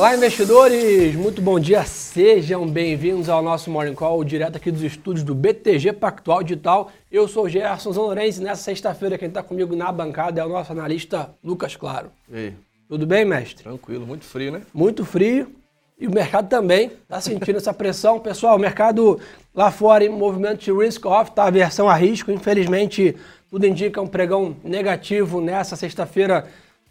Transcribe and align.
Olá, 0.00 0.16
investidores! 0.16 1.14
Muito 1.14 1.42
bom 1.42 1.60
dia, 1.60 1.84
sejam 1.84 2.66
bem-vindos 2.66 3.28
ao 3.28 3.42
nosso 3.42 3.70
Morning 3.70 3.94
Call, 3.94 4.24
direto 4.24 4.56
aqui 4.56 4.70
dos 4.70 4.80
estúdios 4.80 5.22
do 5.22 5.34
BTG 5.34 5.92
Pactual 5.92 6.42
Digital. 6.42 6.90
Eu 7.12 7.28
sou 7.28 7.44
o 7.44 7.48
Gerson 7.50 7.92
Zanorense 7.92 8.40
e 8.40 8.42
nessa 8.42 8.62
sexta-feira 8.62 9.18
quem 9.18 9.28
está 9.28 9.42
comigo 9.42 9.76
na 9.76 9.92
bancada 9.92 10.40
é 10.40 10.44
o 10.44 10.48
nosso 10.48 10.72
analista 10.72 11.34
Lucas 11.44 11.76
Claro. 11.76 12.10
E 12.30 12.34
aí? 12.34 12.54
Tudo 12.88 13.06
bem, 13.06 13.26
mestre? 13.26 13.62
Tranquilo, 13.62 14.06
muito 14.06 14.24
frio, 14.24 14.52
né? 14.52 14.62
Muito 14.72 15.04
frio 15.04 15.52
e 15.98 16.06
o 16.06 16.10
mercado 16.10 16.48
também 16.48 16.86
está 17.02 17.20
sentindo 17.20 17.58
essa 17.58 17.74
pressão. 17.74 18.18
Pessoal, 18.24 18.56
o 18.56 18.58
mercado 18.58 19.20
lá 19.54 19.70
fora 19.70 20.02
em 20.02 20.08
movimento 20.08 20.60
de 20.60 20.72
risk-off, 20.72 21.32
tá? 21.32 21.44
Aversão 21.44 21.90
a 21.90 21.94
risco. 21.94 22.32
Infelizmente, 22.32 23.14
tudo 23.50 23.66
indica 23.66 24.00
um 24.00 24.06
pregão 24.06 24.56
negativo 24.64 25.42
nessa 25.42 25.76
sexta-feira 25.76 26.48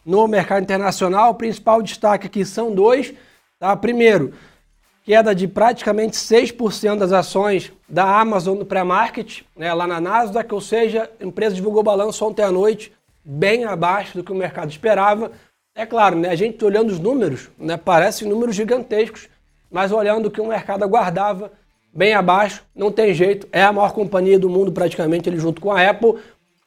no 0.10 0.28
mercado 0.28 0.64
internacional. 0.64 1.30
O 1.30 1.36
principal 1.36 1.84
destaque 1.84 2.26
aqui 2.26 2.44
são 2.44 2.74
dois. 2.74 3.14
Tá? 3.60 3.76
Primeiro, 3.76 4.34
queda 5.06 5.36
de 5.36 5.48
praticamente 5.48 6.18
6% 6.18 6.98
das 6.98 7.12
ações 7.12 7.72
da 7.88 8.20
Amazon 8.20 8.58
no 8.58 8.66
pré-market, 8.66 9.42
né, 9.56 9.72
lá 9.72 9.86
na 9.86 10.02
Nasdaq, 10.02 10.52
ou 10.52 10.62
seja, 10.62 11.10
a 11.20 11.24
empresa 11.24 11.54
divulgou 11.54 11.84
balanço 11.84 12.26
ontem 12.26 12.42
à 12.42 12.52
noite, 12.52 12.92
bem 13.24 13.66
abaixo 13.66 14.18
do 14.18 14.24
que 14.24 14.32
o 14.32 14.36
mercado 14.36 14.72
esperava. 14.72 15.32
É 15.76 15.86
claro, 15.86 16.16
né, 16.16 16.30
a 16.30 16.36
gente 16.36 16.64
olhando 16.66 16.90
os 16.90 17.00
números, 17.00 17.50
né, 17.58 17.78
parecem 17.78 18.28
números 18.28 18.56
gigantescos, 18.56 19.30
mas 19.70 19.92
olhando 19.92 20.26
o 20.26 20.32
que 20.32 20.42
o 20.42 20.48
mercado 20.48 20.84
aguardava, 20.84 21.52
bem 21.94 22.14
abaixo, 22.14 22.64
não 22.76 22.92
tem 22.92 23.14
jeito, 23.14 23.48
é 23.52 23.62
a 23.62 23.72
maior 23.72 23.94
companhia 23.94 24.40
do 24.40 24.50
mundo 24.50 24.72
praticamente, 24.72 25.30
ele 25.30 25.40
junto 25.40 25.62
com 25.62 25.72
a 25.72 25.88
Apple, 25.88 26.16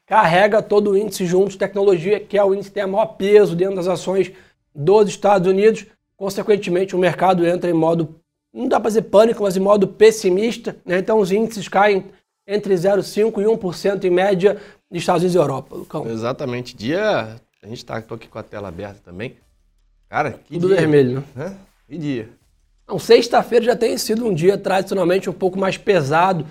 carrega 0.07 0.63
todo 0.63 0.91
o 0.91 0.97
índice 0.97 1.27
junto, 1.27 1.57
tecnologia, 1.57 2.21
que 2.21 2.37
é 2.37 2.45
o 2.45 2.55
índice 2.55 2.71
que 2.71 2.75
tem 2.75 2.87
maior 2.87 3.07
peso 3.07 3.57
dentro 3.57 3.77
das 3.77 3.89
ações 3.89 4.33
dos 4.75 5.09
Estados 5.09 5.49
Unidos. 5.49 5.87
Consequentemente, 6.17 6.95
o 6.95 6.99
mercado 6.99 7.47
entra 7.47 7.71
em 7.71 7.75
modo, 7.75 8.17
não 8.53 8.69
dá 8.69 8.79
para 8.79 8.89
dizer 8.89 9.03
pânico, 9.03 9.43
mas 9.43 9.57
em 9.57 9.61
modo 9.61 9.89
pessimista. 9.89 10.77
Né? 10.85 10.99
Então, 10.99 11.19
os 11.19 11.33
índices 11.33 11.69
caem 11.69 12.07
entre 12.47 12.75
0,5% 12.75 13.41
e 13.41 13.45
1% 13.45 14.05
em 14.05 14.11
média 14.11 14.61
nos 14.91 15.01
Estados 15.01 15.23
Unidos 15.23 15.35
e 15.35 15.39
Europa. 15.39 15.75
Lucão. 15.75 16.11
Exatamente. 16.11 16.77
Dia. 16.77 17.41
A 17.63 17.69
gente 17.69 17.79
está 17.79 17.97
aqui 17.97 18.27
com 18.27 18.39
a 18.39 18.43
tela 18.43 18.69
aberta 18.69 19.01
também. 19.05 19.37
Cara, 20.09 20.33
que 20.33 20.55
Tudo 20.55 20.69
dia. 20.69 20.77
vermelho, 20.77 21.25
né? 21.35 21.57
Que 21.89 21.97
dia. 21.97 22.29
Não, 22.87 22.99
sexta-feira 22.99 23.65
já 23.65 23.77
tem 23.77 23.97
sido 23.97 24.27
um 24.27 24.35
dia 24.35 24.59
tradicionalmente 24.59 25.31
um 25.31 25.33
pouco 25.33 25.59
mais 25.59 25.79
pesado 25.79 26.45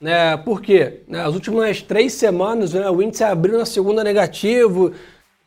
né? 0.00 0.36
Por 0.36 0.60
quê? 0.60 1.00
Nas 1.08 1.34
últimas 1.34 1.82
três 1.82 2.12
semanas, 2.12 2.72
né, 2.72 2.88
o 2.90 3.02
índice 3.02 3.24
abriu 3.24 3.58
na 3.58 3.64
segunda 3.64 4.04
negativo, 4.04 4.92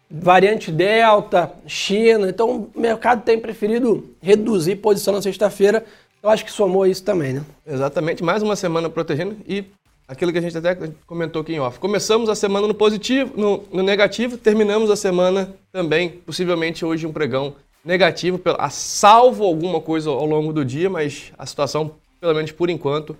variante 0.10 0.72
Delta, 0.72 1.52
China. 1.68 2.30
Então, 2.30 2.70
o 2.74 2.80
mercado 2.80 3.24
tem 3.24 3.40
preferido 3.40 4.10
reduzir 4.22 4.78
posição 4.78 5.14
na 5.14 5.22
sexta-feira. 5.22 5.86
Eu 6.22 6.30
acho 6.30 6.44
que 6.44 6.52
somou 6.52 6.86
isso 6.86 7.04
também, 7.04 7.34
né? 7.34 7.44
Exatamente. 7.66 8.24
Mais 8.24 8.42
uma 8.42 8.56
semana 8.56 8.90
protegendo 8.90 9.38
e 9.48 9.64
aquilo 10.08 10.32
que 10.32 10.40
a 10.40 10.42
gente 10.42 10.58
até 10.58 10.76
comentou 11.06 11.44
aqui 11.44 11.54
em 11.54 11.60
off. 11.60 11.80
Começamos 11.80 12.30
a 12.30 12.36
semana 12.36 12.68
no 12.68 12.74
positivo, 12.74 13.32
no, 13.38 13.64
no 13.72 13.84
negativo, 13.84 14.36
terminamos 14.36 14.90
a 14.90 14.96
semana 14.96 15.54
também, 15.72 16.10
possivelmente 16.10 16.84
hoje 16.84 17.06
um 17.06 17.14
pregão 17.14 17.56
negativo, 17.86 18.42
a 18.58 18.70
salvo 18.70 19.46
alguma 19.46 19.80
coisa 19.80 20.10
ao 20.10 20.26
longo 20.26 20.52
do 20.52 20.66
dia, 20.66 20.90
mas 20.90 21.32
a 21.38 21.46
situação, 21.46 21.92
pelo 22.20 22.34
menos 22.34 22.52
por 22.52 22.70
enquanto, 22.70 23.16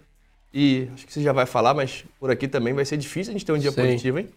e 0.54 0.90
acho 0.94 1.06
que 1.06 1.14
você 1.14 1.22
já 1.22 1.32
vai 1.32 1.46
falar, 1.46 1.74
mas 1.74 2.04
por 2.20 2.32
aqui 2.32 2.48
também 2.48 2.74
vai 2.74 2.86
ser 2.86 2.98
difícil 2.98 3.32
a 3.32 3.34
gente 3.34 3.46
ter 3.46 3.52
um 3.52 3.58
dia 3.58 3.72
Sim. 3.72 3.82
positivo, 3.82 4.20
hein? 4.20 4.30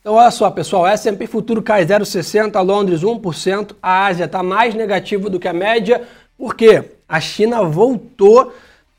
Então, 0.00 0.14
olha 0.14 0.30
só, 0.30 0.50
pessoal, 0.50 0.86
S&P 0.86 1.26
Futuro 1.26 1.62
cai 1.62 1.84
0,60, 1.84 2.62
Londres 2.64 3.02
1%, 3.02 3.74
a 3.82 4.06
Ásia 4.06 4.24
está 4.24 4.42
mais 4.42 4.74
negativo 4.74 5.28
do 5.28 5.40
que 5.40 5.48
a 5.48 5.52
média, 5.52 6.06
porque 6.36 6.84
a 7.08 7.20
China 7.20 7.64
voltou 7.64 8.52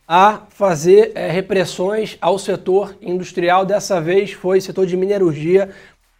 a 0.07 0.41
fazer 0.49 1.11
é, 1.15 1.29
repressões 1.29 2.17
ao 2.19 2.37
setor 2.39 2.95
industrial, 3.01 3.65
dessa 3.65 4.01
vez 4.01 4.31
foi 4.31 4.59
setor 4.59 4.85
de 4.85 4.97
minerurgia 4.97 5.69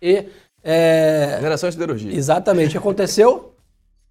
e... 0.01 0.25
É... 0.63 1.37
Mineração 1.37 1.69
e 1.69 1.71
siderurgia. 1.71 2.13
Exatamente, 2.13 2.77
aconteceu 2.77 3.53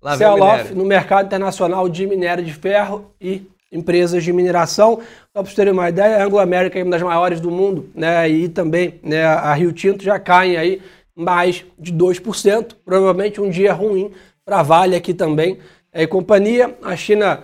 sell-off 0.16 0.74
no 0.74 0.84
mercado 0.84 1.26
internacional 1.26 1.88
de 1.88 2.06
minério 2.06 2.44
de 2.44 2.52
ferro 2.52 3.12
e 3.20 3.46
empresas 3.70 4.24
de 4.24 4.32
mineração. 4.32 4.96
Só 4.96 5.02
para 5.32 5.42
vocês 5.42 5.54
terem 5.54 5.72
uma 5.72 5.88
ideia, 5.88 6.16
a 6.16 6.24
Anglo 6.24 6.38
American 6.38 6.80
é 6.80 6.84
uma 6.84 6.92
das 6.92 7.02
maiores 7.02 7.40
do 7.40 7.50
mundo, 7.50 7.90
né? 7.94 8.28
E 8.28 8.48
também 8.48 8.98
né, 9.02 9.24
a 9.24 9.52
Rio 9.54 9.72
Tinto 9.72 10.02
já 10.02 10.18
caem 10.18 10.56
aí 10.56 10.82
mais 11.14 11.64
de 11.78 11.92
2%. 11.92 12.76
Provavelmente 12.84 13.40
um 13.40 13.50
dia 13.50 13.72
ruim 13.72 14.12
para 14.44 14.60
a 14.60 14.62
Vale 14.62 14.96
aqui 14.96 15.12
também. 15.12 15.58
É, 15.92 16.06
companhia, 16.06 16.76
a 16.82 16.96
China 16.96 17.42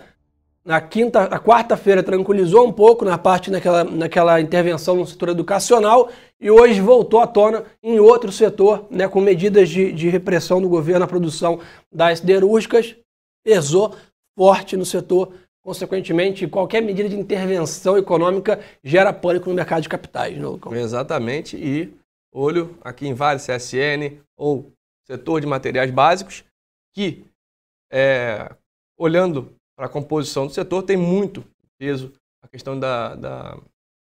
na 0.65 0.81
quinta, 0.81 1.25
a 1.25 1.39
quarta-feira 1.39 2.03
tranquilizou 2.03 2.67
um 2.67 2.73
pouco 2.73 3.05
na 3.05 3.19
parte 3.19 3.51
naquela, 3.51 3.85
naquela 3.85 4.41
intervenção 4.41 4.97
no 4.97 5.07
setor 5.07 5.29
educacional 5.29 6.11
e 6.41 6.51
hoje 6.51 6.81
voltou 6.81 7.21
à 7.21 7.27
tona 7.27 7.65
em 7.83 8.01
outro 8.01 8.33
setor, 8.33 8.87
né, 8.91 9.07
com 9.07 9.21
medidas 9.21 9.69
de, 9.69 9.93
de 9.93 10.09
repressão 10.09 10.63
do 10.63 10.69
governo 10.69 11.05
à 11.05 11.07
produção 11.07 11.61
das 11.93 12.21
siderúrgicas, 12.21 12.97
pesou 13.45 13.95
forte 14.35 14.75
no 14.75 14.87
setor 14.87 15.33
Consequentemente, 15.65 16.47
qualquer 16.47 16.83
medida 16.83 17.09
de 17.09 17.17
intervenção 17.17 17.97
econômica 17.97 18.61
gera 18.83 19.15
pânico 19.15 19.49
no 19.49 19.55
mercado 19.55 19.81
de 19.81 19.89
capitais. 19.89 20.37
Não? 20.37 20.61
Né, 20.71 20.81
Exatamente. 20.83 21.57
E 21.57 21.97
olho 22.31 22.77
aqui 22.83 23.07
em 23.07 23.15
Vale, 23.15 23.41
CSN 23.41 24.21
ou 24.37 24.71
setor 25.07 25.41
de 25.41 25.47
materiais 25.47 25.91
básicos, 25.91 26.45
que, 26.95 27.25
é, 27.91 28.55
olhando 28.99 29.55
para 29.75 29.87
a 29.87 29.89
composição 29.89 30.47
do 30.47 30.53
setor, 30.53 30.83
tem 30.83 30.99
muito 30.99 31.43
peso 31.79 32.13
a 32.43 32.49
questão 32.49 32.79
da, 32.79 33.15
da, 33.15 33.59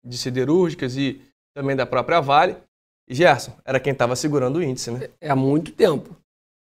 de 0.03 0.17
siderúrgicas 0.17 0.97
e 0.97 1.21
também 1.55 1.75
da 1.75 1.85
própria 1.85 2.19
Vale. 2.19 2.57
E 3.07 3.13
Gerson, 3.13 3.55
era 3.63 3.79
quem 3.79 3.93
estava 3.93 4.15
segurando 4.15 4.57
o 4.57 4.63
índice, 4.63 4.89
né? 4.89 5.07
É, 5.21 5.29
há 5.29 5.35
muito 5.35 5.71
tempo. 5.71 6.17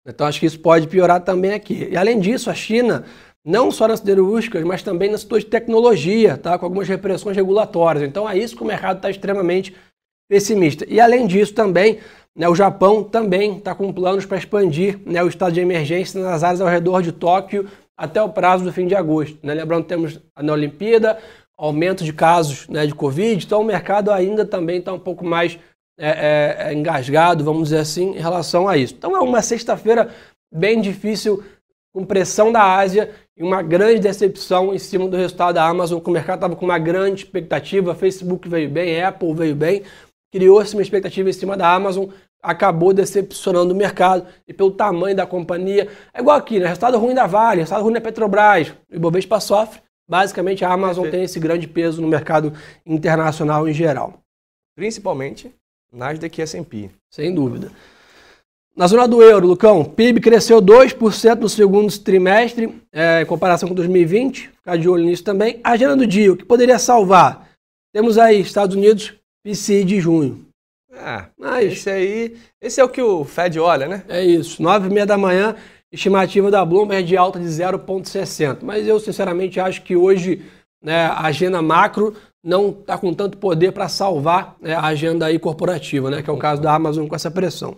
Então 0.07 0.25
acho 0.25 0.39
que 0.39 0.45
isso 0.45 0.59
pode 0.59 0.87
piorar 0.87 1.21
também 1.21 1.51
aqui. 1.51 1.89
E 1.89 1.97
além 1.97 2.19
disso, 2.19 2.49
a 2.49 2.55
China 2.55 3.05
não 3.45 3.71
só 3.71 3.87
nas 3.87 3.99
siderúrgicas, 3.99 4.63
mas 4.63 4.83
também 4.83 5.09
no 5.09 5.17
setor 5.17 5.39
de 5.39 5.45
tecnologia, 5.45 6.37
tá? 6.37 6.57
com 6.57 6.65
algumas 6.65 6.87
repressões 6.87 7.35
regulatórias. 7.35 8.03
Então 8.03 8.29
é 8.29 8.37
isso 8.37 8.55
que 8.55 8.63
o 8.63 8.65
mercado 8.65 8.97
está 8.97 9.09
extremamente 9.09 9.75
pessimista. 10.29 10.85
E 10.87 10.99
além 10.99 11.25
disso 11.25 11.53
também, 11.53 11.99
né, 12.35 12.47
o 12.47 12.55
Japão 12.55 13.03
também 13.03 13.57
está 13.57 13.73
com 13.73 13.91
planos 13.91 14.25
para 14.25 14.37
expandir 14.37 14.99
né, 15.05 15.23
o 15.23 15.27
estado 15.27 15.53
de 15.53 15.61
emergência 15.61 16.21
nas 16.21 16.43
áreas 16.43 16.61
ao 16.61 16.67
redor 16.67 17.01
de 17.01 17.11
Tóquio 17.11 17.69
até 17.97 18.21
o 18.21 18.29
prazo 18.29 18.63
do 18.63 18.71
fim 18.71 18.85
de 18.85 18.95
agosto. 18.95 19.39
Né? 19.41 19.53
Lembrando 19.53 19.83
que 19.83 19.89
temos 19.89 20.19
na 20.39 20.53
Olimpíada, 20.53 21.17
aumento 21.57 22.03
de 22.03 22.13
casos 22.13 22.67
né, 22.67 22.85
de 22.85 22.93
Covid, 22.93 23.43
então 23.43 23.61
o 23.61 23.65
mercado 23.65 24.11
ainda 24.11 24.45
também 24.45 24.77
está 24.77 24.93
um 24.93 24.99
pouco 24.99 25.25
mais 25.25 25.57
é, 25.99 26.09
é, 26.09 26.69
é, 26.69 26.73
engasgado, 26.73 27.43
vamos 27.43 27.69
dizer 27.69 27.79
assim, 27.79 28.11
em 28.11 28.19
relação 28.19 28.67
a 28.67 28.77
isso. 28.77 28.93
Então 28.93 29.17
é 29.17 29.19
uma 29.19 29.41
sexta-feira 29.41 30.13
bem 30.53 30.79
difícil, 30.79 31.43
com 31.91 32.05
pressão 32.05 32.51
da 32.51 32.61
Ásia 32.61 33.09
e 33.37 33.43
uma 33.43 33.61
grande 33.61 33.99
decepção 33.99 34.73
em 34.73 34.79
cima 34.79 35.07
do 35.07 35.15
resultado 35.15 35.55
da 35.55 35.67
Amazon, 35.67 35.99
que 35.99 36.09
o 36.09 36.13
mercado 36.13 36.37
estava 36.37 36.55
com 36.55 36.65
uma 36.65 36.79
grande 36.79 37.23
expectativa, 37.23 37.93
Facebook 37.93 38.49
veio 38.49 38.69
bem, 38.69 39.01
Apple 39.01 39.33
veio 39.33 39.55
bem, 39.55 39.83
criou-se 40.31 40.73
uma 40.73 40.81
expectativa 40.81 41.29
em 41.29 41.33
cima 41.33 41.55
da 41.55 41.71
Amazon, 41.71 42.05
acabou 42.41 42.93
decepcionando 42.93 43.73
o 43.73 43.77
mercado 43.77 44.25
e 44.47 44.53
pelo 44.53 44.71
tamanho 44.71 45.15
da 45.15 45.25
companhia. 45.25 45.87
É 46.13 46.19
igual 46.19 46.37
aqui, 46.37 46.59
né? 46.59 46.65
Resultado 46.65 46.97
ruim 46.97 47.13
da 47.13 47.27
Vale, 47.27 47.59
resultado 47.59 47.83
ruim 47.83 47.93
da 47.93 48.01
Petrobras, 48.01 48.73
o 48.91 48.95
Ibovespa 48.95 49.39
sofre. 49.39 49.81
Basicamente, 50.09 50.63
a 50.63 50.71
Amazon 50.71 51.09
tem 51.09 51.23
esse 51.23 51.39
grande 51.39 51.67
peso 51.67 52.01
no 52.01 52.07
mercado 52.07 52.53
internacional 52.85 53.67
em 53.67 53.73
geral. 53.73 54.21
Principalmente 54.75 55.53
Nasdaq 55.91 56.39
e 56.39 56.41
S&P. 56.41 56.89
Sem 57.11 57.33
dúvida. 57.33 57.71
Na 58.77 58.85
zona 58.85 59.07
do 59.07 59.23
euro, 59.23 59.47
Lucão, 59.47 59.83
PIB 59.83 60.21
cresceu 60.21 60.61
2% 60.61 61.39
no 61.39 61.49
segundo 61.49 61.91
trimestre, 61.97 62.79
é, 62.93 63.23
em 63.23 63.25
comparação 63.25 63.67
com 63.67 63.73
2020. 63.73 64.49
Ficar 64.49 64.77
de 64.77 64.87
olho 64.87 65.03
nisso 65.03 65.23
também. 65.23 65.59
A 65.63 65.71
agenda 65.71 65.95
do 65.95 66.05
dia, 66.05 66.31
o 66.31 66.37
que 66.37 66.45
poderia 66.45 66.77
salvar? 66.77 67.49
Temos 67.91 68.19
aí 68.19 68.39
Estados 68.39 68.75
Unidos, 68.75 69.15
PCI 69.43 69.83
de 69.83 69.99
junho. 69.99 70.45
Ah, 70.93 71.25
Mas, 71.39 71.73
esse 71.73 71.89
aí, 71.89 72.37
esse 72.61 72.79
é 72.79 72.83
o 72.83 72.89
que 72.89 73.01
o 73.01 73.25
Fed 73.25 73.59
olha, 73.59 73.87
né? 73.87 74.03
É 74.07 74.23
isso, 74.23 74.61
9 74.61 74.89
e 74.89 74.93
meia 74.93 75.07
da 75.07 75.17
manhã, 75.17 75.55
estimativa 75.91 76.51
da 76.51 76.63
Bloomberg 76.63 77.07
de 77.07 77.17
alta 77.17 77.39
de 77.39 77.47
0,60. 77.47 78.59
Mas 78.61 78.87
eu, 78.87 78.99
sinceramente, 78.99 79.59
acho 79.59 79.81
que 79.81 79.95
hoje 79.95 80.43
né, 80.83 81.05
a 81.05 81.21
agenda 81.21 81.63
macro 81.63 82.15
não 82.43 82.69
está 82.69 82.95
com 82.95 83.11
tanto 83.11 83.39
poder 83.39 83.71
para 83.71 83.89
salvar 83.89 84.55
né, 84.61 84.75
a 84.75 84.85
agenda 84.85 85.25
aí 85.25 85.39
corporativa, 85.39 86.11
né, 86.11 86.21
que 86.21 86.29
é 86.29 86.33
o 86.33 86.37
caso 86.37 86.61
da 86.61 86.75
Amazon 86.75 87.07
com 87.07 87.15
essa 87.15 87.31
pressão. 87.31 87.75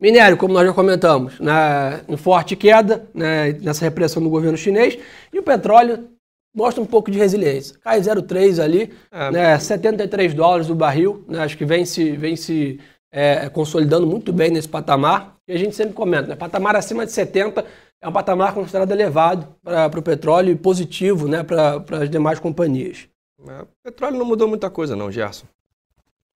Minério, 0.00 0.36
como 0.36 0.54
nós 0.54 0.66
já 0.66 0.72
comentamos, 0.72 1.38
né, 1.38 2.00
em 2.08 2.16
forte 2.16 2.56
queda 2.56 3.06
né, 3.12 3.52
nessa 3.60 3.84
repressão 3.84 4.22
do 4.22 4.30
governo 4.30 4.56
chinês. 4.56 4.98
E 5.30 5.38
o 5.38 5.42
petróleo 5.42 6.08
mostra 6.54 6.82
um 6.82 6.86
pouco 6.86 7.10
de 7.10 7.18
resiliência. 7.18 7.76
Cai 7.80 8.00
0,3 8.00 8.62
ali, 8.62 8.92
é. 9.12 9.30
né, 9.30 9.58
73 9.58 10.32
dólares 10.32 10.66
do 10.66 10.74
barril. 10.74 11.22
Né, 11.28 11.40
acho 11.40 11.56
que 11.56 11.66
vem 11.66 11.84
se, 11.84 12.12
vem 12.12 12.34
se 12.34 12.80
é, 13.12 13.50
consolidando 13.50 14.06
muito 14.06 14.32
bem 14.32 14.50
nesse 14.50 14.68
patamar. 14.68 15.36
E 15.46 15.52
a 15.52 15.58
gente 15.58 15.76
sempre 15.76 15.92
comenta, 15.92 16.28
né, 16.28 16.34
patamar 16.34 16.76
acima 16.76 17.04
de 17.04 17.12
70 17.12 17.64
é 18.02 18.08
um 18.08 18.12
patamar 18.12 18.54
considerado 18.54 18.90
elevado 18.92 19.54
para 19.62 20.00
o 20.00 20.02
petróleo 20.02 20.52
e 20.52 20.56
positivo 20.56 21.28
né, 21.28 21.42
para 21.42 21.84
as 21.98 22.08
demais 22.08 22.40
companhias. 22.40 23.06
É, 23.46 23.62
o 23.62 23.68
petróleo 23.84 24.16
não 24.16 24.24
mudou 24.24 24.48
muita 24.48 24.70
coisa 24.70 24.96
não, 24.96 25.12
Gerson. 25.12 25.46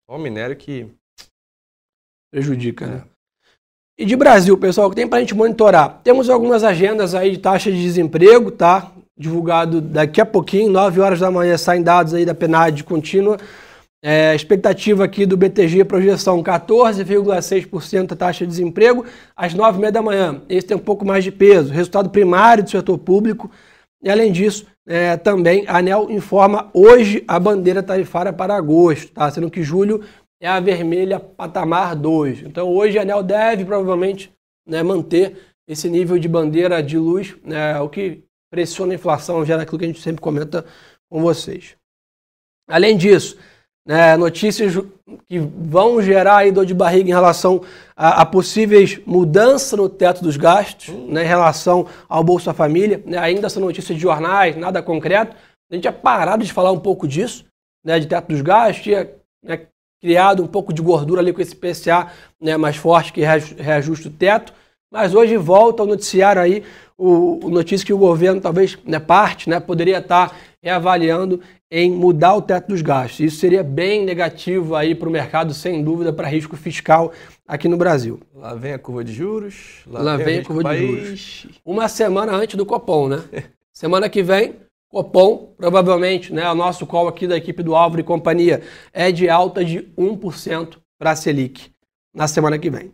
Só 0.06 0.16
o 0.16 0.18
minério 0.18 0.54
que... 0.54 0.86
Prejudica, 2.30 2.86
né? 2.86 3.04
E 3.96 4.04
de 4.04 4.16
Brasil, 4.16 4.58
pessoal, 4.58 4.90
que 4.90 4.96
tem 4.96 5.06
para 5.06 5.18
a 5.18 5.20
gente 5.20 5.36
monitorar? 5.36 6.00
Temos 6.02 6.28
algumas 6.28 6.64
agendas 6.64 7.14
aí 7.14 7.30
de 7.30 7.38
taxa 7.38 7.70
de 7.70 7.80
desemprego, 7.80 8.50
tá? 8.50 8.90
Divulgado 9.16 9.80
daqui 9.80 10.20
a 10.20 10.26
pouquinho, 10.26 10.68
9 10.68 11.00
horas 11.00 11.20
da 11.20 11.30
manhã, 11.30 11.56
saem 11.56 11.80
dados 11.80 12.12
aí 12.12 12.26
da 12.26 12.34
PNAD 12.34 12.82
contínua. 12.82 13.36
É, 14.02 14.34
expectativa 14.34 15.04
aqui 15.04 15.24
do 15.24 15.36
BTG, 15.36 15.84
projeção 15.84 16.42
14,6% 16.42 18.12
a 18.12 18.16
taxa 18.16 18.44
de 18.44 18.50
desemprego 18.50 19.04
às 19.36 19.54
9h30 19.54 19.90
da 19.92 20.02
manhã. 20.02 20.42
Esse 20.48 20.66
tem 20.66 20.76
um 20.76 20.80
pouco 20.80 21.04
mais 21.04 21.22
de 21.22 21.30
peso. 21.30 21.72
Resultado 21.72 22.10
primário 22.10 22.64
do 22.64 22.70
setor 22.70 22.98
público. 22.98 23.48
E 24.02 24.10
além 24.10 24.32
disso, 24.32 24.66
é, 24.88 25.16
também 25.16 25.64
a 25.68 25.78
ANEL 25.78 26.08
informa 26.10 26.68
hoje 26.74 27.22
a 27.28 27.38
bandeira 27.38 27.80
tarifária 27.80 28.32
para 28.32 28.56
agosto, 28.56 29.12
tá? 29.12 29.30
Sendo 29.30 29.48
que 29.48 29.62
julho 29.62 30.02
é 30.44 30.48
a 30.48 30.60
vermelha 30.60 31.18
patamar 31.18 31.96
2. 31.96 32.42
Então 32.42 32.68
hoje 32.68 32.98
a 32.98 33.02
ANEL 33.02 33.22
deve 33.22 33.64
provavelmente 33.64 34.30
né, 34.68 34.82
manter 34.82 35.38
esse 35.66 35.88
nível 35.88 36.18
de 36.18 36.28
bandeira 36.28 36.82
de 36.82 36.98
luz, 36.98 37.34
né, 37.42 37.80
o 37.80 37.88
que 37.88 38.22
pressiona 38.52 38.92
a 38.92 38.94
inflação, 38.94 39.44
gera 39.44 39.62
aquilo 39.62 39.78
que 39.78 39.86
a 39.86 39.88
gente 39.88 40.02
sempre 40.02 40.20
comenta 40.20 40.66
com 41.10 41.22
vocês. 41.22 41.74
Além 42.68 42.94
disso, 42.94 43.38
né, 43.86 44.18
notícias 44.18 44.74
que 45.26 45.38
vão 45.38 46.02
gerar 46.02 46.52
dor 46.52 46.66
de 46.66 46.74
barriga 46.74 47.08
em 47.08 47.14
relação 47.14 47.64
a, 47.96 48.20
a 48.20 48.26
possíveis 48.26 49.00
mudanças 49.06 49.78
no 49.78 49.88
teto 49.88 50.22
dos 50.22 50.36
gastos, 50.36 50.88
né, 51.08 51.24
em 51.24 51.26
relação 51.26 51.88
ao 52.06 52.22
Bolsa 52.22 52.52
Família. 52.52 53.02
Né, 53.06 53.16
ainda 53.16 53.48
são 53.48 53.62
notícias 53.62 53.96
de 53.96 54.02
jornais, 54.02 54.56
nada 54.56 54.82
concreto. 54.82 55.34
A 55.70 55.74
gente 55.74 55.84
tinha 55.84 55.92
parado 55.92 56.44
de 56.44 56.52
falar 56.52 56.70
um 56.70 56.80
pouco 56.80 57.08
disso, 57.08 57.46
né, 57.82 57.98
de 57.98 58.06
teto 58.06 58.28
dos 58.28 58.42
gastos, 58.42 58.84
tinha 58.84 59.10
né, 59.42 59.68
criado 60.04 60.42
um 60.42 60.46
pouco 60.46 60.70
de 60.70 60.82
gordura 60.82 61.22
ali 61.22 61.32
com 61.32 61.40
esse 61.40 61.56
PCA 61.56 62.08
né, 62.38 62.58
mais 62.58 62.76
forte 62.76 63.10
que 63.10 63.22
reajusta 63.22 64.08
o 64.08 64.10
teto. 64.10 64.52
Mas 64.92 65.14
hoje 65.14 65.34
volta 65.38 65.82
ao 65.82 65.86
noticiário 65.86 66.42
aí 66.42 66.62
o, 66.98 67.46
o 67.46 67.48
notícia 67.48 67.86
que 67.86 67.92
o 67.92 67.96
governo, 67.96 68.38
talvez 68.38 68.78
né, 68.84 69.00
parte, 69.00 69.48
né, 69.48 69.58
poderia 69.58 69.96
estar 70.00 70.36
reavaliando 70.62 71.40
em 71.70 71.90
mudar 71.90 72.34
o 72.34 72.42
teto 72.42 72.68
dos 72.68 72.82
gastos. 72.82 73.20
Isso 73.20 73.38
seria 73.38 73.62
bem 73.62 74.04
negativo 74.04 74.76
aí 74.76 74.94
para 74.94 75.08
o 75.08 75.10
mercado, 75.10 75.54
sem 75.54 75.82
dúvida, 75.82 76.12
para 76.12 76.28
risco 76.28 76.54
fiscal 76.54 77.10
aqui 77.48 77.66
no 77.66 77.78
Brasil. 77.78 78.20
Lá 78.34 78.54
vem 78.54 78.74
a 78.74 78.78
curva 78.78 79.02
de 79.02 79.12
juros. 79.14 79.80
Lá, 79.86 80.02
lá 80.02 80.16
vem, 80.18 80.26
vem 80.26 80.38
a 80.40 80.44
curva 80.44 80.74
de 80.74 80.86
juros. 80.86 81.46
Uma 81.64 81.88
semana 81.88 82.32
antes 82.34 82.56
do 82.56 82.66
Copom, 82.66 83.08
né? 83.08 83.24
semana 83.72 84.06
que 84.10 84.22
vem, 84.22 84.54
Copom, 84.94 85.52
provavelmente, 85.56 86.32
né, 86.32 86.48
o 86.48 86.54
nosso 86.54 86.86
call 86.86 87.08
aqui 87.08 87.26
da 87.26 87.36
equipe 87.36 87.64
do 87.64 87.74
Álvaro 87.74 88.00
e 88.00 88.04
companhia 88.04 88.62
é 88.92 89.10
de 89.10 89.28
alta 89.28 89.64
de 89.64 89.92
1% 89.98 90.76
para 90.96 91.10
a 91.10 91.16
Selic 91.16 91.72
na 92.14 92.28
semana 92.28 92.56
que 92.60 92.70
vem. 92.70 92.92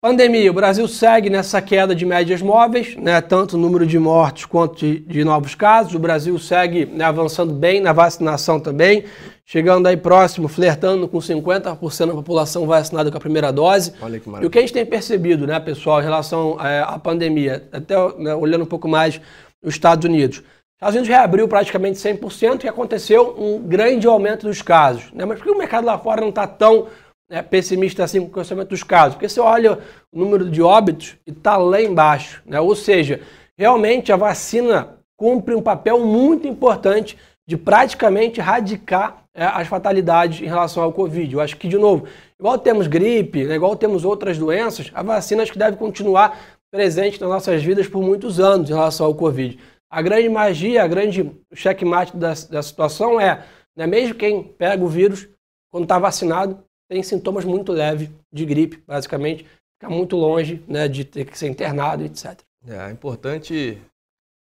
Pandemia, 0.00 0.48
o 0.48 0.54
Brasil 0.54 0.86
segue 0.86 1.28
nessa 1.28 1.60
queda 1.60 1.92
de 1.92 2.06
médias 2.06 2.40
móveis, 2.40 2.94
né, 2.94 3.20
tanto 3.20 3.56
o 3.56 3.58
número 3.58 3.84
de 3.84 3.98
mortes 3.98 4.44
quanto 4.44 4.76
de, 4.76 5.00
de 5.00 5.24
novos 5.24 5.56
casos. 5.56 5.92
O 5.92 5.98
Brasil 5.98 6.38
segue 6.38 6.86
né, 6.86 7.04
avançando 7.04 7.52
bem 7.52 7.80
na 7.80 7.92
vacinação 7.92 8.60
também, 8.60 9.04
chegando 9.44 9.88
aí 9.88 9.96
próximo, 9.96 10.46
flertando 10.46 11.08
com 11.08 11.18
50% 11.18 12.06
da 12.06 12.14
população 12.14 12.64
vacinada 12.64 13.10
com 13.10 13.16
a 13.16 13.20
primeira 13.20 13.52
dose. 13.52 13.92
Olha 14.00 14.20
que 14.20 14.28
maravilha. 14.28 14.46
E 14.46 14.48
o 14.48 14.50
que 14.50 14.58
a 14.58 14.60
gente 14.60 14.72
tem 14.72 14.86
percebido, 14.86 15.48
né, 15.48 15.58
pessoal, 15.58 16.00
em 16.00 16.04
relação 16.04 16.64
é, 16.64 16.80
à 16.80 16.96
pandemia, 16.96 17.68
até 17.72 17.96
né, 18.18 18.32
olhando 18.36 18.62
um 18.62 18.68
pouco 18.68 18.86
mais 18.86 19.20
nos 19.60 19.74
Estados 19.74 20.04
Unidos, 20.04 20.42
Estados 20.82 20.96
Unidos 20.96 21.10
reabriu 21.10 21.46
praticamente 21.46 21.96
100% 22.00 22.64
e 22.64 22.68
aconteceu 22.68 23.36
um 23.38 23.60
grande 23.60 24.04
aumento 24.04 24.48
dos 24.48 24.62
casos. 24.62 25.12
Né? 25.12 25.24
Mas 25.24 25.38
por 25.38 25.44
que 25.44 25.50
o 25.52 25.56
mercado 25.56 25.86
lá 25.86 25.96
fora 25.96 26.20
não 26.20 26.30
está 26.30 26.44
tão 26.44 26.88
né, 27.30 27.40
pessimista 27.40 28.02
assim 28.02 28.18
com 28.18 28.26
o 28.26 28.30
crescimento 28.30 28.70
dos 28.70 28.82
casos? 28.82 29.14
Porque 29.14 29.28
você 29.28 29.38
olha 29.38 29.78
o 30.10 30.18
número 30.18 30.50
de 30.50 30.60
óbitos 30.60 31.16
e 31.24 31.30
está 31.30 31.56
lá 31.56 31.80
embaixo. 31.80 32.42
Né? 32.44 32.58
Ou 32.58 32.74
seja, 32.74 33.20
realmente 33.56 34.12
a 34.12 34.16
vacina 34.16 34.96
cumpre 35.16 35.54
um 35.54 35.62
papel 35.62 36.00
muito 36.00 36.48
importante 36.48 37.16
de 37.46 37.56
praticamente 37.56 38.40
erradicar 38.40 39.22
é, 39.32 39.44
as 39.44 39.68
fatalidades 39.68 40.40
em 40.40 40.46
relação 40.46 40.82
ao 40.82 40.92
Covid. 40.92 41.32
Eu 41.32 41.40
acho 41.40 41.56
que, 41.58 41.68
de 41.68 41.78
novo, 41.78 42.08
igual 42.40 42.58
temos 42.58 42.88
gripe, 42.88 43.44
né, 43.44 43.54
igual 43.54 43.76
temos 43.76 44.04
outras 44.04 44.36
doenças, 44.36 44.90
a 44.92 45.02
vacina 45.04 45.44
acho 45.44 45.52
que 45.52 45.58
deve 45.60 45.76
continuar 45.76 46.58
presente 46.72 47.20
nas 47.20 47.30
nossas 47.30 47.62
vidas 47.62 47.86
por 47.86 48.02
muitos 48.02 48.40
anos 48.40 48.68
em 48.68 48.72
relação 48.72 49.06
ao 49.06 49.14
Covid. 49.14 49.60
A 49.92 50.00
grande 50.00 50.26
magia, 50.30 50.82
a 50.82 50.88
grande 50.88 51.30
checkmate 51.52 52.16
da, 52.16 52.32
da 52.50 52.62
situação 52.62 53.20
é, 53.20 53.46
né, 53.76 53.86
mesmo 53.86 54.14
quem 54.14 54.42
pega 54.42 54.82
o 54.82 54.88
vírus, 54.88 55.28
quando 55.70 55.84
está 55.84 55.98
vacinado, 55.98 56.64
tem 56.88 57.02
sintomas 57.02 57.44
muito 57.44 57.72
leves 57.72 58.08
de 58.32 58.46
gripe, 58.46 58.82
basicamente, 58.86 59.46
fica 59.78 59.90
muito 59.90 60.16
longe 60.16 60.64
né, 60.66 60.88
de 60.88 61.04
ter 61.04 61.26
que 61.26 61.38
ser 61.38 61.48
internado, 61.48 62.04
etc. 62.04 62.40
É, 62.66 62.88
é 62.88 62.90
importante, 62.90 63.78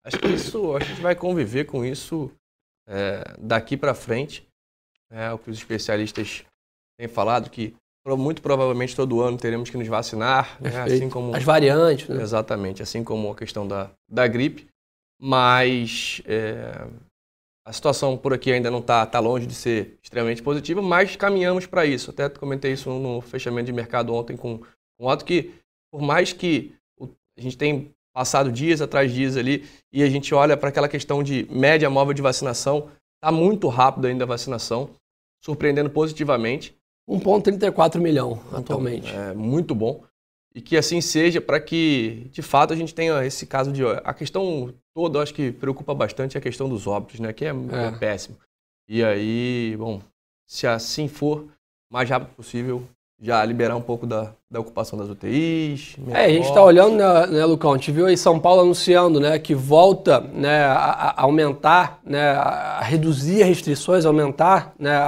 acho 0.05 0.19
que 0.19 0.27
isso, 0.29 0.73
a 0.73 0.79
gente 0.79 1.01
vai 1.01 1.15
conviver 1.15 1.65
com 1.65 1.83
isso 1.83 2.31
é, 2.87 3.35
daqui 3.37 3.75
para 3.75 3.93
frente. 3.93 4.47
É 5.11 5.33
o 5.33 5.37
que 5.37 5.49
os 5.49 5.57
especialistas 5.57 6.45
têm 6.97 7.09
falado, 7.09 7.49
que 7.49 7.75
muito 8.07 8.41
provavelmente 8.41 8.95
todo 8.95 9.21
ano 9.21 9.37
teremos 9.37 9.69
que 9.69 9.77
nos 9.77 9.87
vacinar, 9.89 10.57
né, 10.61 10.81
assim 10.81 11.09
como 11.09 11.35
as 11.35 11.43
variantes. 11.43 12.07
Né? 12.07 12.21
Exatamente, 12.21 12.81
assim 12.81 13.03
como 13.03 13.31
a 13.31 13.35
questão 13.35 13.67
da, 13.67 13.91
da 14.09 14.25
gripe 14.27 14.70
mas 15.21 16.21
é, 16.25 16.87
a 17.63 17.71
situação 17.71 18.17
por 18.17 18.33
aqui 18.33 18.51
ainda 18.51 18.71
não 18.71 18.79
está 18.79 19.05
tá 19.05 19.19
longe 19.19 19.45
de 19.45 19.53
ser 19.53 19.99
extremamente 20.01 20.41
positiva, 20.41 20.81
mas 20.81 21.15
caminhamos 21.15 21.67
para 21.67 21.85
isso. 21.85 22.09
Até 22.09 22.27
comentei 22.27 22.73
isso 22.73 22.89
no 22.89 23.21
fechamento 23.21 23.67
de 23.67 23.73
mercado 23.73 24.13
ontem 24.13 24.35
com 24.35 24.59
um 24.99 25.07
Otto, 25.07 25.23
que 25.23 25.53
por 25.91 26.01
mais 26.01 26.33
que 26.33 26.73
a 27.37 27.41
gente 27.41 27.57
tem 27.57 27.91
passado 28.13 28.51
dias 28.51 28.81
atrás 28.81 29.13
dias 29.13 29.37
ali 29.37 29.65
e 29.93 30.01
a 30.03 30.09
gente 30.09 30.33
olha 30.33 30.57
para 30.57 30.69
aquela 30.69 30.89
questão 30.89 31.21
de 31.21 31.47
média 31.51 31.89
móvel 31.89 32.13
de 32.13 32.21
vacinação, 32.21 32.89
está 33.15 33.31
muito 33.31 33.67
rápido 33.67 34.07
ainda 34.07 34.23
a 34.23 34.27
vacinação, 34.27 34.89
surpreendendo 35.43 35.89
positivamente. 35.89 36.75
1,34 37.09 37.99
milhão 37.99 38.39
então, 38.47 38.59
atualmente. 38.59 39.11
É 39.13 39.33
muito 39.33 39.75
bom 39.75 40.03
e 40.53 40.61
que 40.61 40.75
assim 40.75 40.99
seja 40.99 41.39
para 41.39 41.59
que, 41.59 42.27
de 42.31 42.41
fato, 42.41 42.73
a 42.73 42.75
gente 42.75 42.93
tenha 42.93 43.25
esse 43.25 43.45
caso 43.45 43.71
de... 43.71 43.83
A 43.85 44.13
questão 44.13 44.73
toda, 44.93 45.17
eu 45.17 45.23
acho 45.23 45.33
que 45.33 45.51
preocupa 45.51 45.93
bastante 45.93 46.37
a 46.37 46.41
questão 46.41 46.67
dos 46.67 46.87
óbitos, 46.87 47.19
né? 47.19 47.31
Que 47.31 47.45
é, 47.45 47.49
é. 47.49 47.85
é 47.87 47.91
péssimo. 47.97 48.37
E 48.87 49.03
aí, 49.03 49.75
bom, 49.77 50.01
se 50.45 50.67
assim 50.67 51.07
for, 51.07 51.47
mais 51.89 52.09
rápido 52.09 52.35
possível, 52.35 52.83
já 53.21 53.45
liberar 53.45 53.75
um 53.75 53.81
pouco 53.81 54.07
da, 54.07 54.33
da 54.49 54.59
ocupação 54.59 54.97
das 54.97 55.07
UTIs. 55.07 55.95
É, 56.09 56.25
a 56.25 56.29
gente 56.29 56.47
está 56.47 56.63
olhando, 56.63 56.95
né, 56.95 57.27
né, 57.27 57.45
Lucão? 57.45 57.73
A 57.73 57.77
gente 57.77 57.91
viu 57.91 58.07
aí 58.07 58.17
São 58.17 58.39
Paulo 58.39 58.61
anunciando 58.61 59.19
né, 59.19 59.37
que 59.37 59.53
volta 59.53 60.19
né, 60.19 60.63
a, 60.63 61.13
a 61.15 61.21
aumentar, 61.21 61.99
né, 62.03 62.31
a 62.31 62.81
reduzir 62.81 63.43
restrições, 63.43 64.05
aumentar 64.05 64.73
né, 64.79 64.99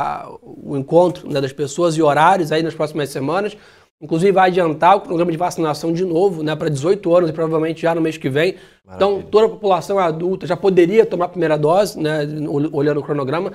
o 0.42 0.78
encontro 0.78 1.28
né, 1.28 1.42
das 1.42 1.52
pessoas 1.52 1.98
e 1.98 2.04
horários 2.04 2.52
aí 2.52 2.62
nas 2.62 2.76
próximas 2.76 3.10
semanas. 3.10 3.58
Inclusive 4.04 4.34
vai 4.34 4.50
adiantar 4.50 4.98
o 4.98 5.00
programa 5.00 5.32
de 5.32 5.38
vacinação 5.38 5.94
de 5.94 6.04
novo, 6.04 6.44
né, 6.44 6.54
para 6.58 6.70
18 6.70 7.16
anos 7.16 7.30
e 7.30 7.34
provavelmente 7.34 7.82
já 7.82 7.96
no 7.96 8.02
mês 8.02 8.18
que 8.18 8.30
vem. 8.30 8.56
Maravilha. 8.86 8.96
Então 8.96 9.22
toda 9.22 9.46
a 9.46 9.50
população 9.50 9.98
adulta 9.98 10.46
já 10.46 10.58
poderia 10.58 11.06
tomar 11.06 11.26
a 11.26 11.30
primeira 11.30 11.58
dose, 11.58 11.98
né, 11.98 12.28
olhando 12.74 13.00
o 13.00 13.04
cronograma. 13.04 13.54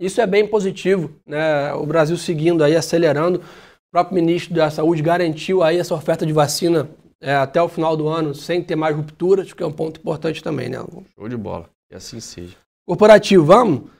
Isso 0.00 0.18
é 0.18 0.26
bem 0.26 0.46
positivo, 0.46 1.10
né? 1.26 1.74
O 1.74 1.84
Brasil 1.84 2.16
seguindo 2.16 2.64
aí, 2.64 2.74
acelerando. 2.74 3.40
O 3.40 3.92
próprio 3.92 4.14
ministro 4.14 4.54
da 4.54 4.70
Saúde 4.70 5.02
garantiu 5.02 5.62
aí 5.62 5.78
essa 5.78 5.94
oferta 5.94 6.24
de 6.24 6.32
vacina 6.32 6.88
é, 7.20 7.34
até 7.34 7.60
o 7.60 7.68
final 7.68 7.94
do 7.94 8.08
ano, 8.08 8.34
sem 8.34 8.62
ter 8.62 8.76
mais 8.76 8.96
rupturas, 8.96 9.52
que 9.52 9.62
é 9.62 9.66
um 9.66 9.72
ponto 9.72 10.00
importante 10.00 10.42
também, 10.42 10.70
né? 10.70 10.78
Show 11.14 11.28
de 11.28 11.36
bola. 11.36 11.68
E 11.92 11.94
assim 11.94 12.18
seja. 12.20 12.56
Corporativo, 12.88 13.44
vamos? 13.44 13.90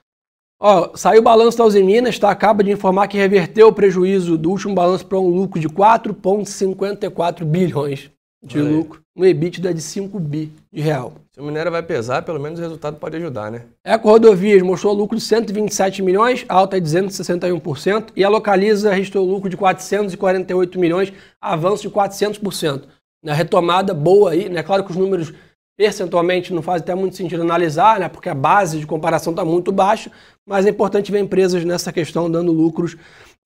Ó, 0.63 0.91
saiu 0.95 1.21
o 1.21 1.25
balanço 1.25 1.57
da 1.57 1.65
Uzi 1.65 1.83
Minas, 1.83 2.19
tá? 2.19 2.31
acaba 2.31 2.63
de 2.63 2.71
informar 2.71 3.09
que 3.09 3.17
reverteu 3.17 3.69
o 3.69 3.73
prejuízo 3.73 4.37
do 4.37 4.51
último 4.51 4.75
balanço 4.75 5.07
para 5.07 5.19
um 5.19 5.27
lucro 5.27 5.59
de 5.59 5.71
4,54 5.71 7.45
bilhões 7.45 8.11
de 8.43 8.61
lucro, 8.61 9.01
um 9.17 9.25
EBITDA 9.25 9.73
de 9.73 9.81
5 9.81 10.19
bi 10.21 10.53
de 10.71 10.83
real. 10.83 11.15
Se 11.33 11.41
o 11.41 11.45
minério 11.45 11.73
vai 11.73 11.83
pesar, 11.83 12.23
pelo 12.23 12.39
menos 12.39 12.59
o 12.59 12.63
resultado 12.63 12.99
pode 12.99 13.17
ajudar, 13.17 13.51
né? 13.51 13.63
Eco 13.83 14.11
Rodovias 14.11 14.63
mostrou 14.63 14.93
lucro 14.93 15.17
de 15.17 15.23
127 15.23 16.03
milhões, 16.03 16.45
alta 16.47 16.79
de 16.79 16.87
261%, 16.87 18.09
e 18.15 18.23
a 18.23 18.29
Localiza 18.29 18.93
registrou 18.93 19.27
lucro 19.27 19.49
de 19.49 19.57
448 19.57 20.79
milhões, 20.79 21.11
avanço 21.41 21.83
de 21.83 21.91
400%. 21.91 22.83
Na 23.23 23.33
retomada 23.33 23.95
boa 23.95 24.33
aí, 24.33 24.51
né? 24.51 24.63
Claro 24.63 24.85
que 24.85 24.91
os 24.91 24.97
números 24.97 25.33
percentualmente 25.77 26.53
não 26.53 26.63
faz 26.63 26.83
até 26.83 26.95
muito 26.95 27.17
sentido 27.17 27.43
analisar, 27.43 28.01
né, 28.01 28.09
porque 28.09 28.29
a 28.29 28.35
base 28.35 28.79
de 28.79 28.87
comparação 28.87 29.33
está 29.33 29.45
muito 29.45 29.73
baixa, 29.73 30.11
mas 30.47 30.67
é 30.67 30.71
importante 30.71 31.11
ver 31.11 31.21
empresas 31.21 31.65
nessa 31.65 31.93
questão 31.93 32.31
dando 32.31 32.53
lucros 32.53 32.97